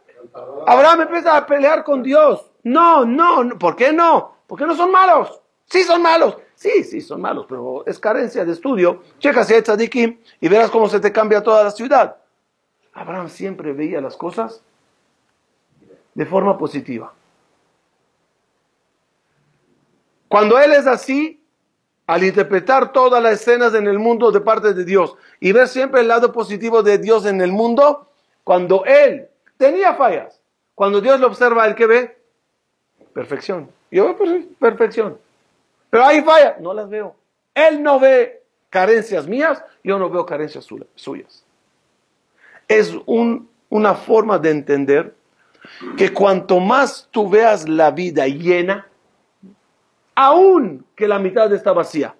[0.67, 2.51] Abraham empieza a pelear con Dios.
[2.63, 4.37] No, no, ¿por qué no?
[4.47, 5.42] Porque no son malos.
[5.73, 6.37] Sí son malos.
[6.55, 9.03] Sí, sí son malos, pero es carencia de estudio.
[9.19, 12.17] Checa si hay tzadikim y verás cómo se te cambia toda la ciudad.
[12.93, 14.61] Abraham siempre veía las cosas
[16.13, 17.15] de forma positiva.
[20.29, 21.43] Cuando él es así,
[22.07, 26.03] al interpretar todas las escenas en el mundo de parte de Dios y ver siempre
[26.03, 28.11] el lado positivo de Dios en el mundo,
[28.45, 30.39] cuando él tenía fallas,
[30.75, 32.19] cuando Dios lo observa, ¿el que ve?
[33.15, 33.71] Perfección.
[33.91, 35.22] Yo veo perfección.
[35.93, 37.15] Pero hay fallas, no las veo.
[37.55, 41.45] Él no ve carencias mías, yo no veo carencias suyas.
[42.67, 42.95] Es
[43.69, 45.15] una forma de entender
[45.99, 48.89] que cuanto más tú veas la vida llena,
[50.15, 52.15] aún que la mitad está vacía,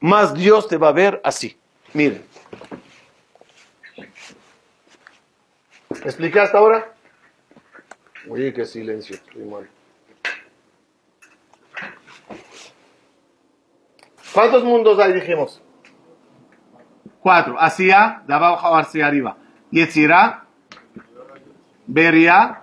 [0.00, 1.56] más Dios te va a ver así.
[1.92, 2.24] Miren.
[5.90, 6.92] ¿Expliqué hasta ahora?
[8.28, 9.16] Oye, qué silencio,
[14.36, 15.62] ¿Cuántos mundos hay, dijimos?
[17.20, 17.56] Cuatro.
[17.58, 19.38] Hacia, de abajo hacia arriba.
[19.70, 20.44] Yetzirah,
[21.86, 22.60] Beria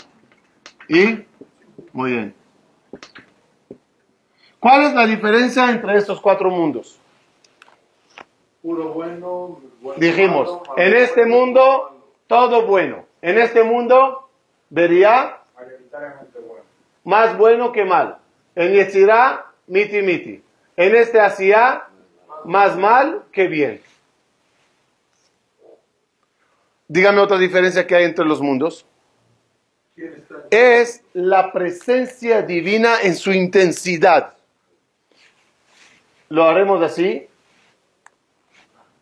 [0.87, 1.25] y...
[1.91, 2.35] Muy bien.
[4.59, 6.99] ¿Cuál es la diferencia entre estos cuatro mundos?
[8.61, 13.07] Puro bueno, bueno Dijimos, malo, en este mundo, todo bueno.
[13.19, 14.29] En este mundo,
[14.69, 15.39] vería
[17.03, 18.19] más bueno que mal.
[18.53, 20.43] En Yetzirah, miti miti.
[20.75, 21.87] En este hacia,
[22.45, 23.81] más mal que bien.
[26.87, 28.85] Dígame otra diferencia que hay entre los mundos.
[30.49, 34.35] Es la presencia divina en su intensidad.
[36.29, 37.27] Lo haremos así,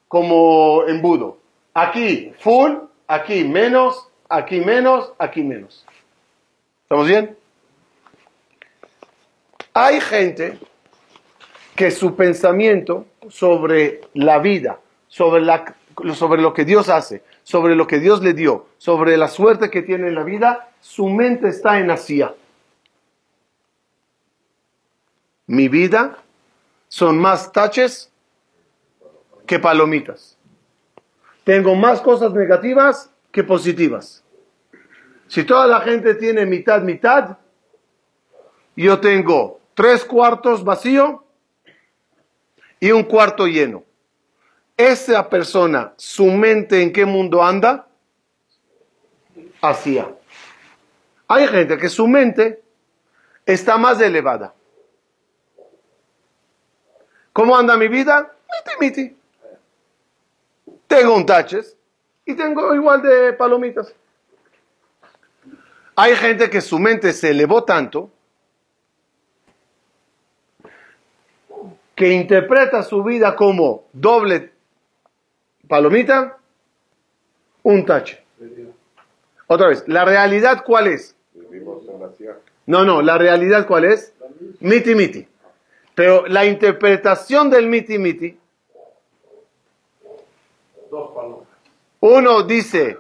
[0.08, 1.38] como embudo.
[1.74, 2.74] Aquí full,
[3.08, 5.86] aquí menos, aquí menos, aquí menos.
[6.84, 7.38] ¿Estamos bien?
[9.74, 10.60] Hay gente
[11.82, 15.76] que su pensamiento sobre la vida, sobre, la,
[16.14, 19.82] sobre lo que Dios hace, sobre lo que Dios le dio, sobre la suerte que
[19.82, 22.36] tiene en la vida, su mente está en Asia.
[25.48, 26.20] Mi vida
[26.88, 28.12] son más taches
[29.48, 30.38] que palomitas.
[31.44, 34.24] Tengo más cosas negativas que positivas.
[35.28, 37.40] Si toda la gente tiene mitad, mitad,
[38.76, 41.24] yo tengo tres cuartos vacío
[42.82, 43.86] y un cuarto lleno.
[44.76, 47.88] Esa persona, su mente en qué mundo anda?
[49.62, 50.14] Hacia.
[51.28, 52.62] Hay gente que su mente
[53.46, 54.54] está más elevada.
[57.32, 58.34] ¿Cómo anda mi vida?
[58.80, 59.18] Miti, miti.
[60.88, 61.78] Tengo un taches
[62.26, 63.94] y tengo igual de palomitas.
[65.96, 68.10] Hay gente que su mente se elevó tanto
[72.02, 74.54] que interpreta su vida como doble
[75.68, 76.40] palomita,
[77.62, 78.24] un tache.
[79.46, 81.16] Otra vez, ¿la realidad cuál es?
[82.66, 84.16] No, no, la realidad cuál es?
[84.62, 85.28] Miti miti.
[85.94, 88.36] Pero la interpretación del miti miti,
[92.00, 92.98] uno dice,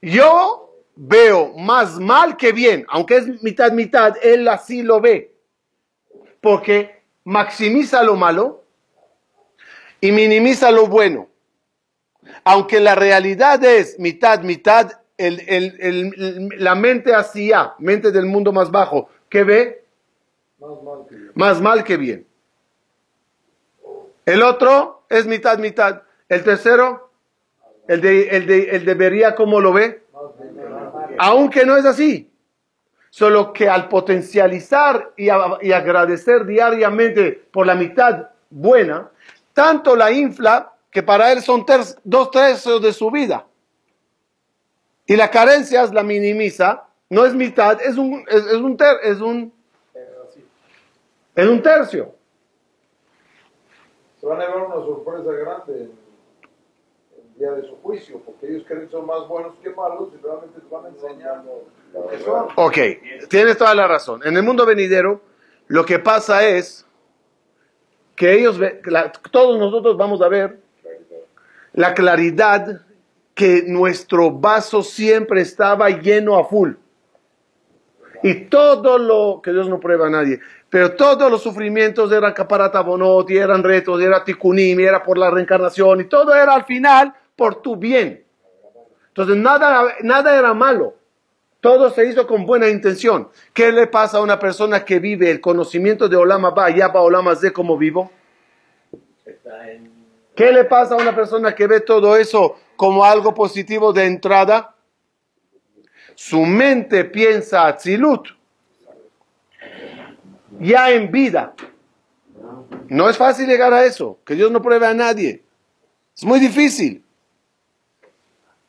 [0.00, 5.34] yo veo más mal que bien, aunque es mitad mitad, él así lo ve,
[6.40, 6.95] porque
[7.26, 8.62] maximiza lo malo
[10.00, 11.28] y minimiza lo bueno.
[12.44, 18.52] Aunque la realidad es mitad mitad, el- el- el- la mente hacia, mente del mundo
[18.52, 19.84] más bajo, ¿qué ve?
[20.60, 21.30] Más mal que yo.
[21.34, 22.26] más mal que bien.
[24.24, 26.02] El otro es mitad, mitad.
[26.28, 27.10] El tercero,
[27.88, 30.02] el de, el de, el de Bería, ¿cómo lo ve?
[31.18, 32.30] Aunque no es así.
[33.18, 39.10] Solo que al potencializar y, a- y agradecer diariamente por la mitad buena,
[39.54, 43.46] tanto la infla que para él son ter- dos tercios de su vida.
[45.06, 49.18] y la carencia la minimiza, no es mitad, es un, es, es un, ter- es
[49.22, 49.50] un,
[51.36, 52.14] es un tercio.
[54.20, 55.88] Se van a llevar una sorpresa grande
[57.16, 60.22] el día de su juicio, porque ellos creen que son más buenos que malos y
[60.22, 61.42] realmente te van a enseñar.
[62.56, 62.78] Ok,
[63.28, 64.20] tienes toda la razón.
[64.24, 65.22] En el mundo venidero,
[65.68, 66.86] lo que pasa es
[68.14, 70.58] que ellos, la- todos nosotros vamos a ver
[71.72, 72.82] la claridad
[73.34, 76.72] que nuestro vaso siempre estaba lleno a full.
[78.22, 83.30] Y todo lo, que Dios no prueba a nadie, pero todos los sufrimientos eran caparatabonot,
[83.30, 87.14] y eran retos, era tikunim, y era por la reencarnación, y todo era al final
[87.36, 88.24] por tu bien.
[89.08, 90.94] Entonces nada, nada era malo.
[91.66, 93.28] Todo se hizo con buena intención.
[93.52, 97.34] ¿Qué le pasa a una persona que vive el conocimiento de Olama Ba, Yaba Olama
[97.34, 98.12] Z como vivo?
[100.36, 104.76] ¿Qué le pasa a una persona que ve todo eso como algo positivo de entrada?
[106.14, 108.28] Su mente piensa Atzilut.
[110.60, 111.52] Ya en vida.
[112.86, 114.20] No es fácil llegar a eso.
[114.24, 115.42] Que Dios no pruebe a nadie.
[116.16, 117.02] Es muy difícil.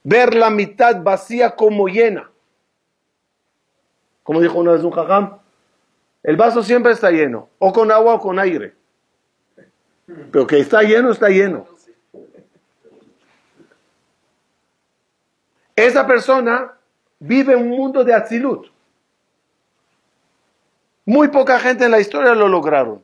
[0.01, 2.31] Ver la mitad vacía como llena.
[4.27, 5.39] Como dijo una vez un jajam,
[6.21, 8.73] el vaso siempre está lleno, o con agua o con aire.
[10.33, 11.65] Pero que está lleno, está lleno.
[15.73, 16.73] Esa persona
[17.19, 18.67] vive un mundo de Atzilut.
[21.05, 23.01] Muy poca gente en la historia lo lograron.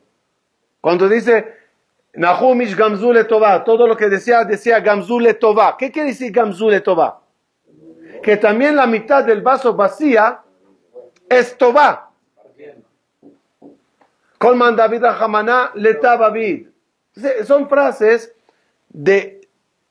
[0.82, 1.54] Cuando dice
[2.12, 5.78] Nahumish Gamzule Tová, todo lo que decía, decía Gamzule Tová.
[5.78, 7.22] ¿Qué quiere decir Gamzule Tová?
[8.22, 10.43] Que también la mitad del vaso vacía
[11.28, 12.10] es Tová.
[14.38, 16.68] Colman David Hamaná Leta David.
[17.46, 18.34] Son frases
[18.88, 19.48] de,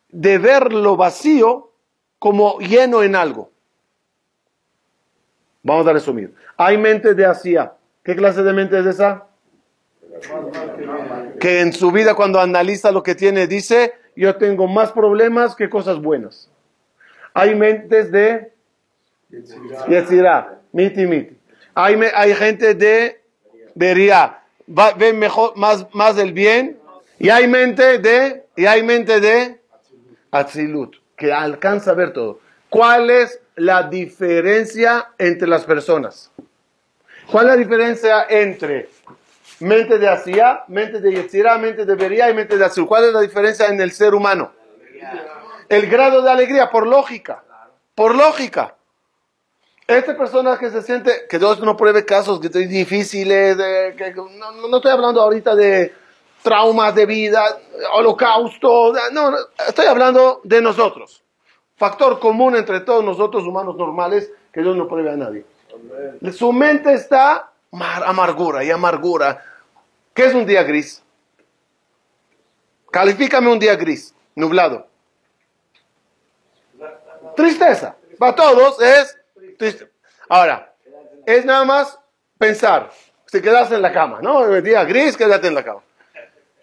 [0.10, 1.72] de ver lo vacío
[2.20, 3.52] como lleno en algo.
[5.64, 6.34] Vamos a resumir.
[6.58, 7.74] Hay mente de Asia.
[8.04, 9.28] ¿Qué clase de mente es esa?
[11.40, 15.70] Que en su vida cuando analiza lo que tiene dice, yo tengo más problemas que
[15.70, 16.52] cosas buenas.
[17.34, 18.54] Hay mentes de
[19.88, 21.38] Yetzirah, miti miti.
[21.76, 23.22] Hay, hay gente de
[23.74, 26.80] Beria, ven mejor, más, más el bien.
[27.18, 29.62] Y hay mente de, y hay mente de
[30.32, 32.40] Atzilut, que alcanza a ver todo.
[32.70, 36.32] ¿Cuál es la diferencia entre las personas?
[37.32, 38.90] ¿Cuál es la diferencia entre
[39.60, 42.88] mente de Asia, mente de Yetzirah, mente de Beria y mente de Azul?
[42.88, 44.52] ¿Cuál es la diferencia en el ser humano?
[45.70, 47.44] El grado de alegría, por lógica.
[47.96, 48.76] Por lógica.
[49.88, 54.14] Esta persona que se siente, que Dios no pruebe casos que son difíciles, de- que-
[54.14, 55.94] no, no- estoy hablando ahorita de
[56.42, 57.44] traumas de vida,
[57.94, 61.22] holocausto, no, no, estoy hablando de nosotros.
[61.76, 65.46] Factor común entre todos nosotros humanos normales, que Dios no pruebe a nadie.
[66.32, 69.44] Su mente está mar- amargura y amargura.
[70.14, 71.02] ¿Qué es un día gris?
[72.92, 74.88] Califícame un día gris, nublado.
[77.36, 77.96] Tristeza.
[78.20, 79.18] Para todos es
[79.64, 79.88] triste.
[80.28, 80.74] Ahora,
[81.26, 81.98] es nada más
[82.38, 82.92] pensar.
[83.26, 84.46] Si quedas en la cama, ¿no?
[84.54, 85.82] El día gris, quédate en la cama.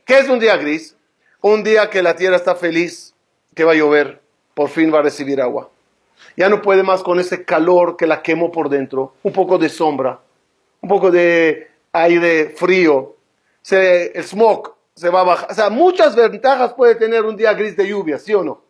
[0.05, 0.97] ¿Qué es un día gris?
[1.41, 3.15] Un día que la tierra está feliz,
[3.55, 4.21] que va a llover,
[4.55, 5.71] por fin va a recibir agua.
[6.37, 9.71] Ya no puede más con ese calor que la quemó por dentro, un poco de
[9.71, 10.21] sombra,
[10.83, 13.17] un poco de aire frío,
[13.63, 15.51] se, el smoke se va a bajar.
[15.51, 18.63] O sea, muchas ventajas puede tener un día gris de lluvia, ¿sí o no?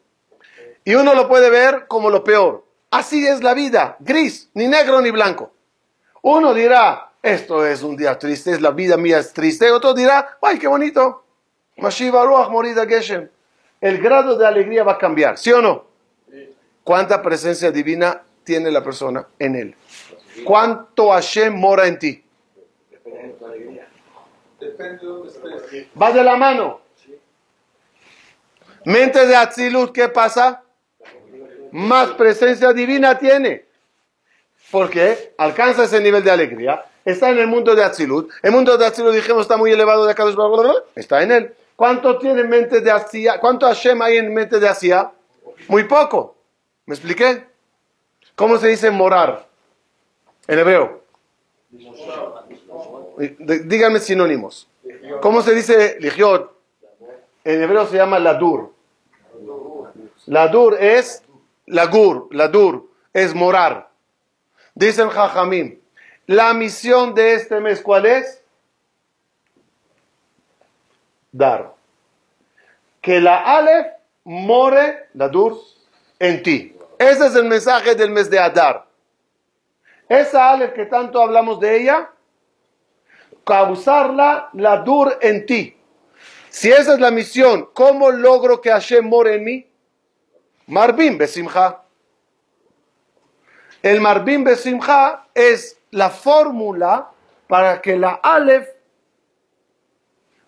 [0.85, 2.70] Y uno lo puede ver como lo peor.
[2.91, 5.53] Así es la vida, gris, ni negro ni blanco.
[6.23, 9.71] Uno dirá, esto es un día triste, es la vida mía es triste.
[9.71, 11.25] Otro dirá, ay, qué bonito.
[13.81, 15.85] El grado de alegría va a cambiar, ¿sí o no?
[16.83, 19.77] ¿Cuánta presencia divina tiene la persona en él?
[20.45, 22.25] ¿Cuánto Hashem mora en ti?
[26.01, 26.81] Va de la mano.
[28.85, 30.65] Mente de Atzilut, ¿qué pasa?
[31.73, 33.65] Más presencia divina tiene.
[34.71, 36.85] Porque alcanza ese nivel de alegría.
[37.05, 38.31] Está en el mundo de Atzilut.
[38.43, 40.25] El mundo de Atzilut, dijimos, está muy elevado de acá.
[40.95, 41.55] Está en él.
[41.77, 43.41] ¿Cuánto tiene mente de Asia?
[43.41, 45.11] ¿Cuánto Hashem hay en mente de Asia?
[45.69, 46.37] Muy poco.
[46.87, 47.47] ¿Me expliqué?
[48.35, 49.47] ¿Cómo se dice morar?
[50.47, 51.01] En hebreo.
[53.19, 54.69] Díganme sinónimos.
[55.21, 56.53] ¿Cómo se dice ligiot?
[57.45, 58.73] En hebreo se llama ladur.
[60.27, 61.23] Ladur es
[61.71, 63.91] lagur, ladur es morar.
[64.75, 65.79] Dicen Jajamim,
[66.27, 68.43] la misión de este mes, ¿cuál es?
[71.33, 71.75] Dar.
[73.01, 73.87] Que la Aleph
[74.25, 75.59] more, ladur,
[76.19, 76.77] en ti.
[76.99, 78.87] Ese es el mensaje del mes de Adar.
[80.09, 82.11] Esa Aleph que tanto hablamos de ella,
[83.45, 85.77] causarla la dur en ti.
[86.51, 89.70] Si esa es la misión, ¿cómo logro que Hashem more en mí?
[90.71, 91.83] Marbim Besimha.
[93.83, 97.11] El Marbim Besimha es la fórmula
[97.49, 98.69] para que la Aleph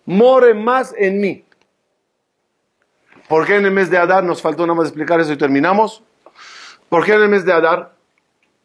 [0.05, 1.45] more más en mí.
[3.27, 6.01] ¿Por qué en el mes de Adar nos faltó nada más explicar eso y terminamos?
[6.87, 7.93] ¿Por qué en el mes de Adar?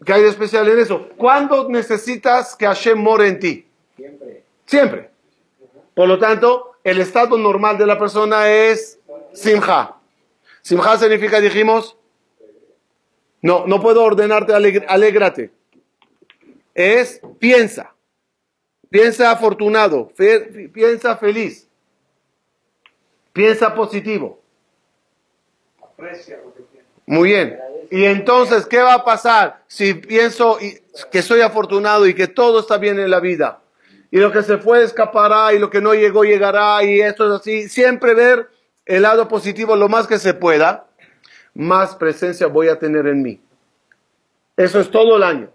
[0.05, 1.09] ¿Qué hay de especial en eso?
[1.17, 3.67] ¿Cuándo necesitas que Hashem more en ti?
[3.97, 4.45] Siempre.
[4.65, 5.11] Siempre.
[5.95, 9.01] Por lo tanto, el estado normal de la persona es
[9.33, 9.98] simja.
[10.69, 11.97] Simja significa, dijimos,
[13.41, 15.51] no, no puedo ordenarte, alégrate.
[16.75, 17.95] Es piensa.
[18.91, 21.67] Piensa afortunado, piensa feliz,
[23.33, 24.43] piensa positivo.
[27.07, 27.59] Muy bien.
[27.91, 30.59] Y entonces, ¿qué va a pasar si pienso
[31.11, 33.63] que soy afortunado y que todo está bien en la vida?
[34.11, 37.41] Y lo que se fue escapará y lo que no llegó llegará y esto es
[37.41, 37.71] así.
[37.71, 38.58] Siempre ver
[38.89, 40.87] el lado positivo lo más que se pueda,
[41.55, 43.41] más presencia voy a tener en mí.
[44.57, 45.51] Eso es todo el año.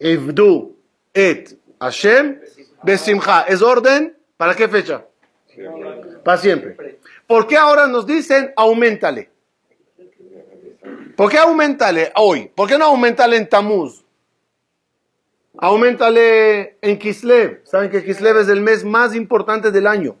[0.00, 2.40] Et Hashem
[2.82, 3.42] besimcha.
[3.42, 4.16] ¿Es orden?
[4.36, 5.04] ¿Para qué fecha?
[6.24, 6.98] Para siempre.
[7.26, 9.30] ¿Por qué ahora nos dicen aumentale?
[11.16, 12.50] ¿Por qué aumentale hoy?
[12.54, 14.04] ¿Por qué no aumentale en Tamuz?
[15.58, 17.60] Aumentale en Kislev.
[17.64, 20.16] ¿Saben que Kislev es el mes más importante del año?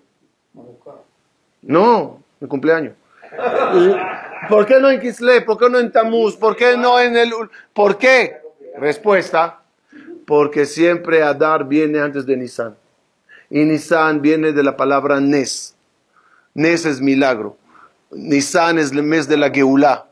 [1.62, 2.94] No, el cumpleaños.
[4.48, 5.44] ¿Por qué no en Kislev?
[5.44, 6.36] ¿Por qué no en Tamuz?
[6.36, 7.32] ¿Por qué no en el...
[7.72, 8.36] ¿Por qué?
[8.78, 9.60] Respuesta.
[10.26, 12.76] Porque siempre Adar viene antes de Nisan.
[13.50, 15.74] Y Nisan viene de la palabra Nes.
[16.54, 17.56] Nes es milagro.
[18.10, 20.06] Nisan es el mes de la Geulah.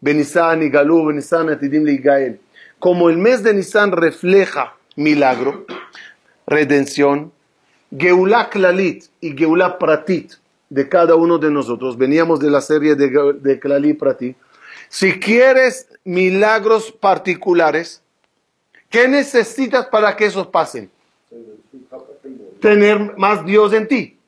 [0.00, 2.40] Benisan y Galú, Benisan Atidim Gael.
[2.78, 5.66] Como el mes de Nisan refleja milagro,
[6.46, 7.32] redención,
[7.90, 10.34] Geulah Klalit y Geulah Pratit
[10.68, 11.96] de cada uno de nosotros.
[11.96, 14.36] Veníamos de la serie de, de.
[14.88, 18.02] Si quieres milagros particulares,
[18.88, 20.90] ¿qué necesitas para que esos pasen?
[22.60, 24.18] Tener más Dios en ti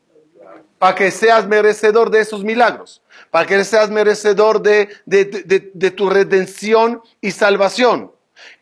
[0.80, 7.02] para que seas merecedor de esos milagros, para que seas merecedor de, de, tu redención
[7.20, 8.10] y salvación.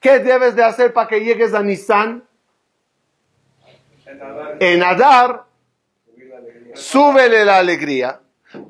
[0.01, 2.25] ¿Qué debes de hacer para que llegues a Nisan?
[4.59, 5.45] En Adar,
[6.75, 8.21] súbele la alegría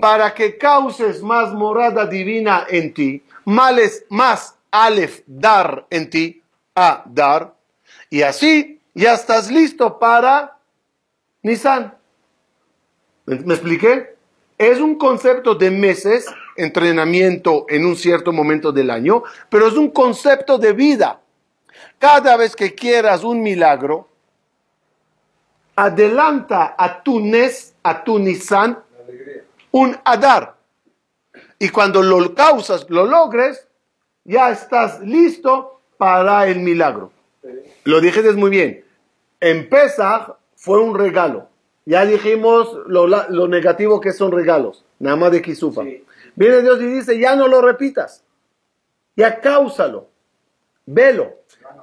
[0.00, 6.42] para que causes más morada divina en ti, males, más alef dar en ti,
[6.74, 7.54] a dar,
[8.10, 10.56] y así ya estás listo para
[11.42, 11.94] Nisan.
[13.26, 14.16] ¿Me expliqué?
[14.56, 16.26] Es un concepto de meses,
[16.56, 21.20] entrenamiento en un cierto momento del año, pero es un concepto de vida.
[21.98, 24.08] Cada vez que quieras un milagro,
[25.78, 28.82] adelanta a tu Nes, a tu Nisan,
[29.70, 30.56] un Adar.
[31.60, 33.68] Y cuando lo causas, lo logres,
[34.24, 37.12] ya estás listo para el milagro.
[37.84, 38.84] Lo dijiste muy bien.
[39.38, 41.48] En Pesach fue un regalo.
[41.86, 43.06] Ya dijimos lo,
[43.46, 45.82] negativo que son regalos, nada más de Kisufa.
[46.34, 48.24] Viene Dios y dice, ya no lo repitas,
[49.16, 50.08] ya cáusalo,
[50.84, 51.36] velo.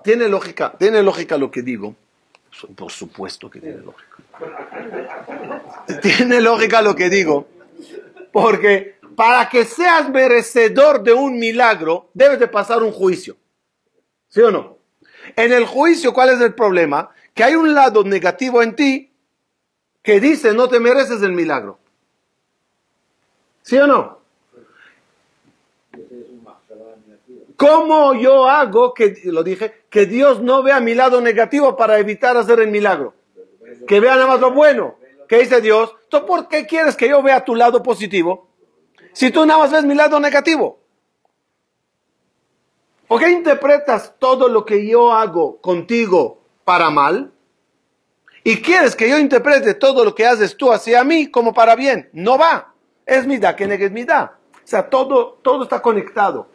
[0.04, 1.96] Tiene lógica, tiene lógica lo que digo.
[2.76, 4.18] Por supuesto que tiene lógica.
[6.02, 7.48] tiene lógica lo que digo,
[8.32, 13.38] porque para que seas merecedor de un milagro, debes de pasar un juicio.
[14.28, 14.78] ¿Sí o no?
[15.36, 17.10] En el juicio, ¿cuál es el problema?
[17.34, 19.12] Que hay un lado negativo en ti
[20.02, 21.80] que dice no te mereces el milagro.
[23.64, 24.25] ¿Sí o no?
[27.58, 32.36] ¿Cómo yo hago que, lo dije, que Dios no vea mi lado negativo para evitar
[32.38, 33.14] hacer el milagro?
[33.88, 34.96] Que vea nada más lo bueno.
[35.28, 35.96] ¿Qué dice Dios?
[36.10, 38.50] ¿Tú por qué quieres que yo vea tu lado positivo?
[39.14, 40.80] Si tú nada más ves mi lado negativo.
[43.08, 47.32] ¿Por qué interpretas todo lo que yo hago contigo para mal?
[48.48, 52.10] y quieres que yo interprete todo lo que haces tú hacia mí como para bien.
[52.14, 52.74] No va.
[53.04, 54.38] Es mi da, que es mi da.
[54.54, 56.48] O sea, todo, todo está conectado.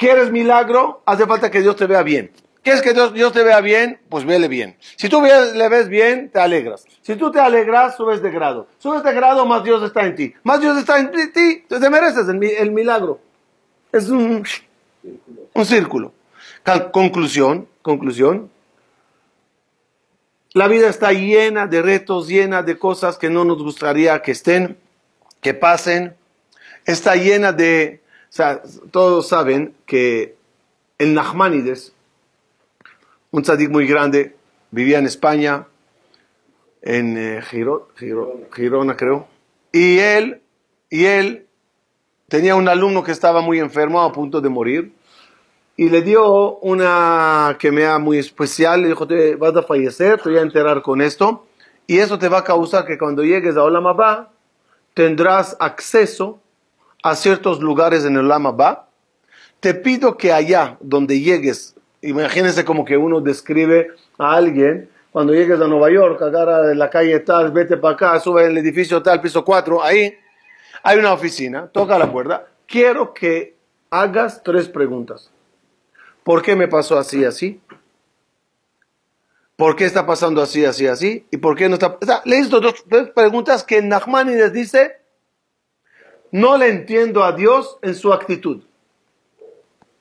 [0.00, 1.02] ¿Quieres milagro?
[1.04, 2.30] Hace falta que Dios te vea bien.
[2.62, 4.00] ¿Quieres que Dios, Dios te vea bien?
[4.08, 4.74] Pues vele bien.
[4.96, 6.86] Si tú le ves bien, te alegras.
[7.02, 8.66] Si tú te alegras, subes de grado.
[8.78, 10.32] Subes de grado, más Dios está en ti.
[10.42, 13.20] Más Dios está en ti, te mereces el, el milagro.
[13.92, 14.42] Es un,
[15.52, 16.14] un círculo.
[16.92, 18.50] Conclusión, conclusión.
[20.54, 24.78] La vida está llena de retos, llena de cosas que no nos gustaría que estén,
[25.42, 26.16] que pasen.
[26.86, 28.00] Está llena de,
[28.32, 30.36] sea, todos saben que
[30.98, 31.92] el Nachmanides,
[33.30, 34.36] un tzadik muy grande,
[34.70, 35.66] vivía en España,
[36.82, 39.26] en eh, Giro- Giro- Girona, creo.
[39.72, 40.42] Y él,
[40.88, 41.46] y él
[42.28, 44.92] tenía un alumno que estaba muy enfermo, a punto de morir,
[45.76, 48.82] y le dio una quemea muy especial.
[48.82, 51.46] Le dijo: Te vas a fallecer, te voy a enterar con esto,
[51.86, 54.30] y eso te va a causar que cuando llegues a Olam Abba,
[54.94, 56.40] tendrás acceso
[57.02, 58.88] a ciertos lugares en el Olam Abba.
[59.60, 63.88] Te pido que allá donde llegues, imagínense como que uno describe
[64.18, 68.20] a alguien, cuando llegues a Nueva York, agarra de la calle tal, vete para acá,
[68.20, 70.14] sube el edificio tal, piso 4, ahí
[70.82, 73.56] hay una oficina, toca la puerta, quiero que
[73.90, 75.30] hagas tres preguntas.
[76.22, 77.60] ¿Por qué me pasó así, así?
[79.56, 81.26] ¿Por qué está pasando así, así, así?
[81.30, 81.98] ¿Y por qué no está...?
[82.00, 84.99] O sea, le hizo dos tres preguntas que Nachmanides dice,
[86.32, 88.62] no le entiendo a Dios en su actitud.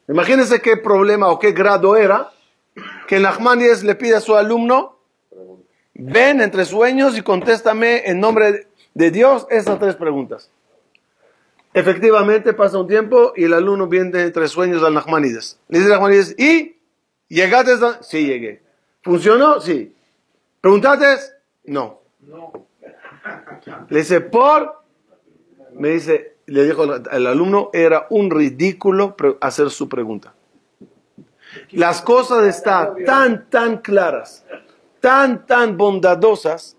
[0.07, 2.31] Imagínense qué problema o qué grado era
[3.07, 4.97] que Nachmanides le pide a su alumno,
[5.93, 10.51] ven entre sueños y contéstame en nombre de Dios esas tres preguntas.
[11.73, 15.59] Efectivamente pasa un tiempo y el alumno viene entre sueños al Nachmanides.
[15.67, 16.77] Le dice Nachmanides, ¿y?
[17.27, 17.73] ¿Llegaste?
[17.73, 18.63] a-?" Sí, llegué.
[19.03, 19.61] ¿Funcionó?
[19.61, 19.95] Sí.
[20.61, 21.05] ¿Preguntaste?
[21.65, 22.01] No.
[23.89, 24.81] Le dice, ¿por?
[25.79, 30.33] Me dice, le dijo al al alumno, era un ridículo hacer su pregunta.
[31.71, 34.45] Las cosas están tan, tan claras,
[34.99, 36.75] tan, tan bondadosas,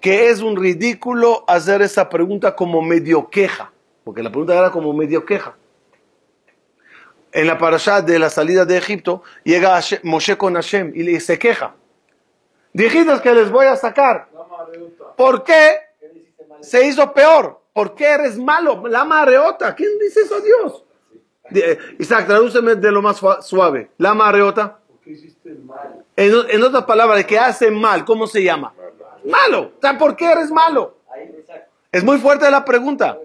[0.00, 3.72] que es un ridículo hacer esa pregunta como medio queja,
[4.04, 5.56] porque la pregunta era como medio queja.
[7.32, 11.38] En la parasha de la salida de Egipto, llega Hashem- Moshe con Hashem y se
[11.38, 11.74] queja.
[12.72, 14.28] Dijiste que les voy a sacar.
[15.16, 15.87] ¿Por qué
[16.60, 17.60] se hizo peor?
[17.72, 18.86] ¿Por qué eres malo?
[18.88, 19.74] La mareota.
[19.74, 20.84] ¿Quién dice eso a Dios?
[21.50, 23.90] Di- eh, Isaac, tradúceme de lo más sua- suave.
[23.98, 24.78] La mareota.
[25.02, 26.04] ¿Qué hiciste mal?
[26.16, 28.74] En, en otras palabras, que hace mal, ¿cómo se llama?
[29.24, 29.72] Malo.
[29.76, 30.96] O sea, ¿por qué eres malo?
[31.92, 33.18] Es muy fuerte la pregunta.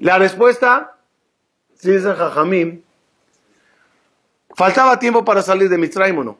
[0.00, 0.96] La respuesta,
[1.74, 2.82] si dice Jajamim,
[4.54, 6.38] faltaba tiempo para salir de Mitzrayim o no.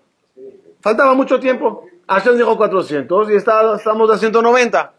[0.81, 1.87] Faltaba mucho tiempo.
[2.13, 4.93] Hashem dijo 400 y está- estamos a 190.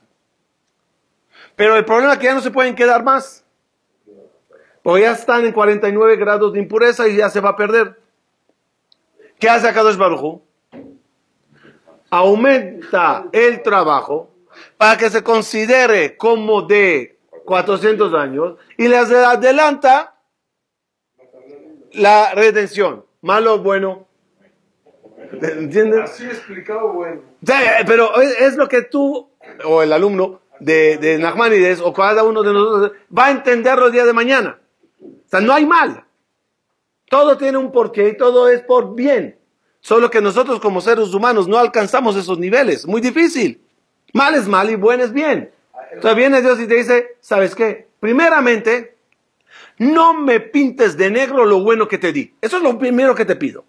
[1.56, 3.46] Pero el problema es que ya no se pueden quedar más.
[4.82, 8.00] Porque ya están en 49 grados de impureza y ya se va a perder.
[9.40, 10.42] ¿Qué hace Akadosh Baruj
[12.10, 14.30] Aumenta el trabajo
[14.78, 20.16] para que se considere como de 400 años y les adelanta
[21.94, 23.06] la redención.
[23.22, 24.08] Malo o bueno.
[25.42, 26.02] ¿Entiendes?
[26.02, 27.22] Así explicado, bueno.
[27.46, 29.30] Sí, eh, pero es, es lo que tú,
[29.66, 33.92] o el alumno de, de Nachmanides, o cada uno de nosotros, va a entenderlo el
[33.92, 34.60] día de mañana.
[35.02, 36.06] O sea, no hay mal.
[37.10, 39.38] Todo tiene un porqué y todo es por bien.
[39.82, 42.88] Solo que nosotros como seres humanos no alcanzamos esos niveles.
[42.88, 43.62] Muy difícil.
[44.14, 45.52] Mal es mal y buen es bien.
[45.92, 47.88] Entonces viene Dios y te dice, ¿sabes qué?
[48.00, 48.96] Primeramente,
[49.78, 52.34] no me pintes de negro lo bueno que te di.
[52.42, 53.66] Eso es lo primero que te pido.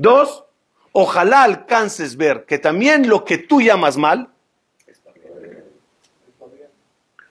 [0.00, 0.44] Dos,
[0.92, 4.30] ojalá alcances ver que también lo que tú llamas mal,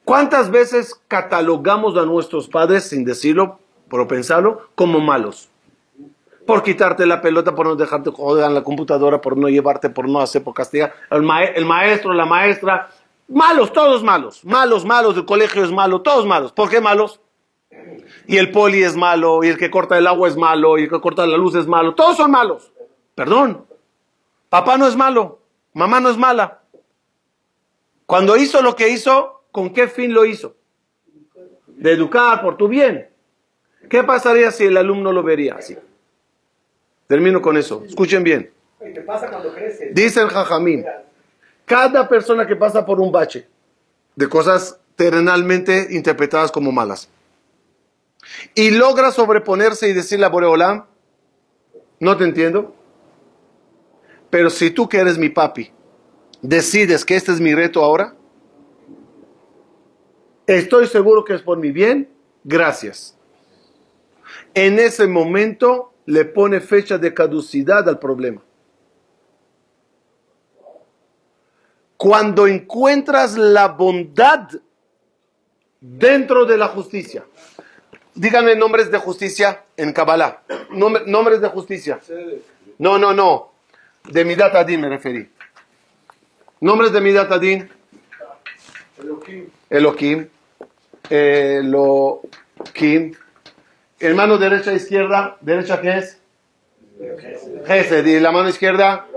[0.05, 3.57] ¿cuántas veces catalogamos a nuestros padres, sin decirlo,
[3.89, 5.49] pero pensarlo, como malos?
[6.45, 10.07] Por quitarte la pelota, por no dejarte joder en la computadora, por no llevarte, por
[10.07, 10.93] no hacer, por castigar.
[11.09, 12.89] El, mae- el maestro, la maestra,
[13.28, 14.45] malos, todos malos.
[14.45, 16.51] Malos, malos, el colegio es malo, todos malos.
[16.51, 17.20] ¿Por qué malos?
[18.27, 20.89] Y el poli es malo, y el que corta el agua es malo, y el
[20.89, 21.95] que corta la luz es malo.
[21.95, 22.71] Todos son malos.
[23.15, 23.65] Perdón.
[24.49, 25.39] Papá no es malo,
[25.73, 26.61] mamá no es mala.
[28.05, 30.55] Cuando hizo lo que hizo, ¿con qué fin lo hizo?
[31.67, 33.09] De educar por tu bien.
[33.89, 35.77] ¿Qué pasaría si el alumno lo vería así?
[37.07, 37.84] Termino con eso.
[37.86, 38.51] Escuchen bien.
[39.91, 40.86] Dice el Jajamín,
[41.65, 43.47] cada persona que pasa por un bache
[44.15, 47.09] de cosas terrenalmente interpretadas como malas
[48.55, 50.86] y logra sobreponerse y decirle a Boreolam,
[51.99, 52.75] no te entiendo,
[54.30, 55.71] pero si tú que eres mi papi
[56.41, 58.15] decides que este es mi reto ahora,
[60.47, 62.09] estoy seguro que es por mi bien,
[62.43, 63.17] gracias.
[64.53, 68.43] En ese momento le pone fecha de caducidad al problema.
[71.97, 74.47] Cuando encuentras la bondad
[75.82, 77.25] dentro de la justicia.
[78.20, 80.41] Díganme nombres de justicia en Kabbalah.
[80.72, 82.01] Nombre- nombres de justicia.
[82.78, 83.53] No, no, no.
[84.03, 85.30] De Midat Adin me referí.
[86.59, 87.70] Nombres de Midat Adin.
[89.70, 90.28] Elohim.
[91.09, 93.13] Elohim.
[94.01, 96.17] El mano derecha, izquierda, derecha qué es?
[97.67, 98.05] Gesed.
[98.05, 99.07] Y la mano izquierda,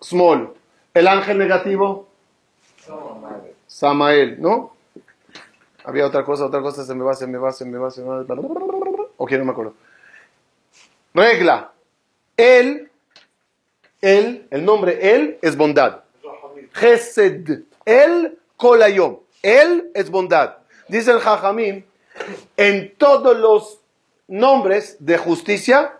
[0.00, 0.54] small.
[0.92, 2.08] El ángel negativo,
[3.68, 4.74] Samael, ¿no?
[5.90, 8.00] Había otra cosa, otra cosa, se me va, se me va, se me va, se
[8.00, 8.24] me va.
[9.16, 9.74] Ok, no me acuerdo.
[11.12, 11.72] Regla.
[12.36, 12.88] Él,
[14.00, 16.04] él, el nombre él es bondad.
[16.74, 17.64] Gesed.
[17.84, 19.18] Él, kolayom.
[19.42, 20.58] Él es bondad.
[20.86, 21.84] Dice el Jajamim,
[22.56, 23.80] en todos los
[24.28, 25.98] nombres de justicia,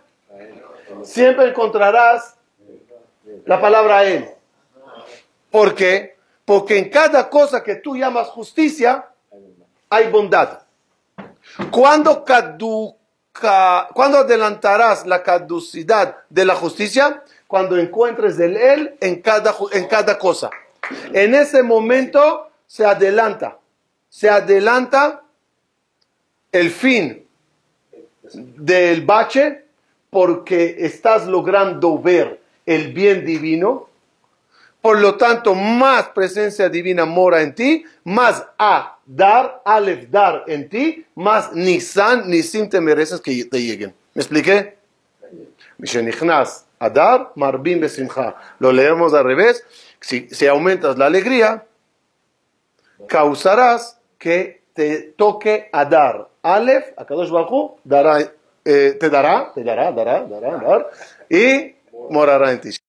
[1.03, 2.37] siempre encontrarás
[3.45, 4.29] la palabra él.
[5.49, 6.15] ¿Por qué?
[6.45, 9.10] Porque en cada cosa que tú llamas justicia,
[9.91, 10.59] hay bondad.
[11.69, 17.23] ¿Cuándo, caduca, ¿Cuándo adelantarás la caducidad de la justicia?
[17.45, 20.49] Cuando encuentres el él en cada, en cada cosa.
[21.13, 23.57] En ese momento se adelanta.
[24.09, 25.23] Se adelanta
[26.53, 27.27] el fin
[28.33, 29.65] del bache
[30.09, 33.89] porque estás logrando ver el bien divino.
[34.81, 40.69] Por lo tanto, más presencia divina mora en ti, más a dar, alef dar en
[40.69, 43.93] ti, más nisan, nisim te mereces que te lleguen.
[44.15, 44.77] ¿Me expliqué?
[45.77, 48.35] Mishenichnas, Adar, Marbim Besimcha.
[48.59, 49.63] Lo leemos al revés.
[49.99, 51.65] Si, si aumentas la alegría,
[53.07, 56.27] causarás que te toque Adar.
[56.41, 60.89] Alef, Akadosh Baruj dará, eh, te dará, te dará, dará, dará, dar,
[61.29, 61.75] y
[62.09, 62.80] morará en ti.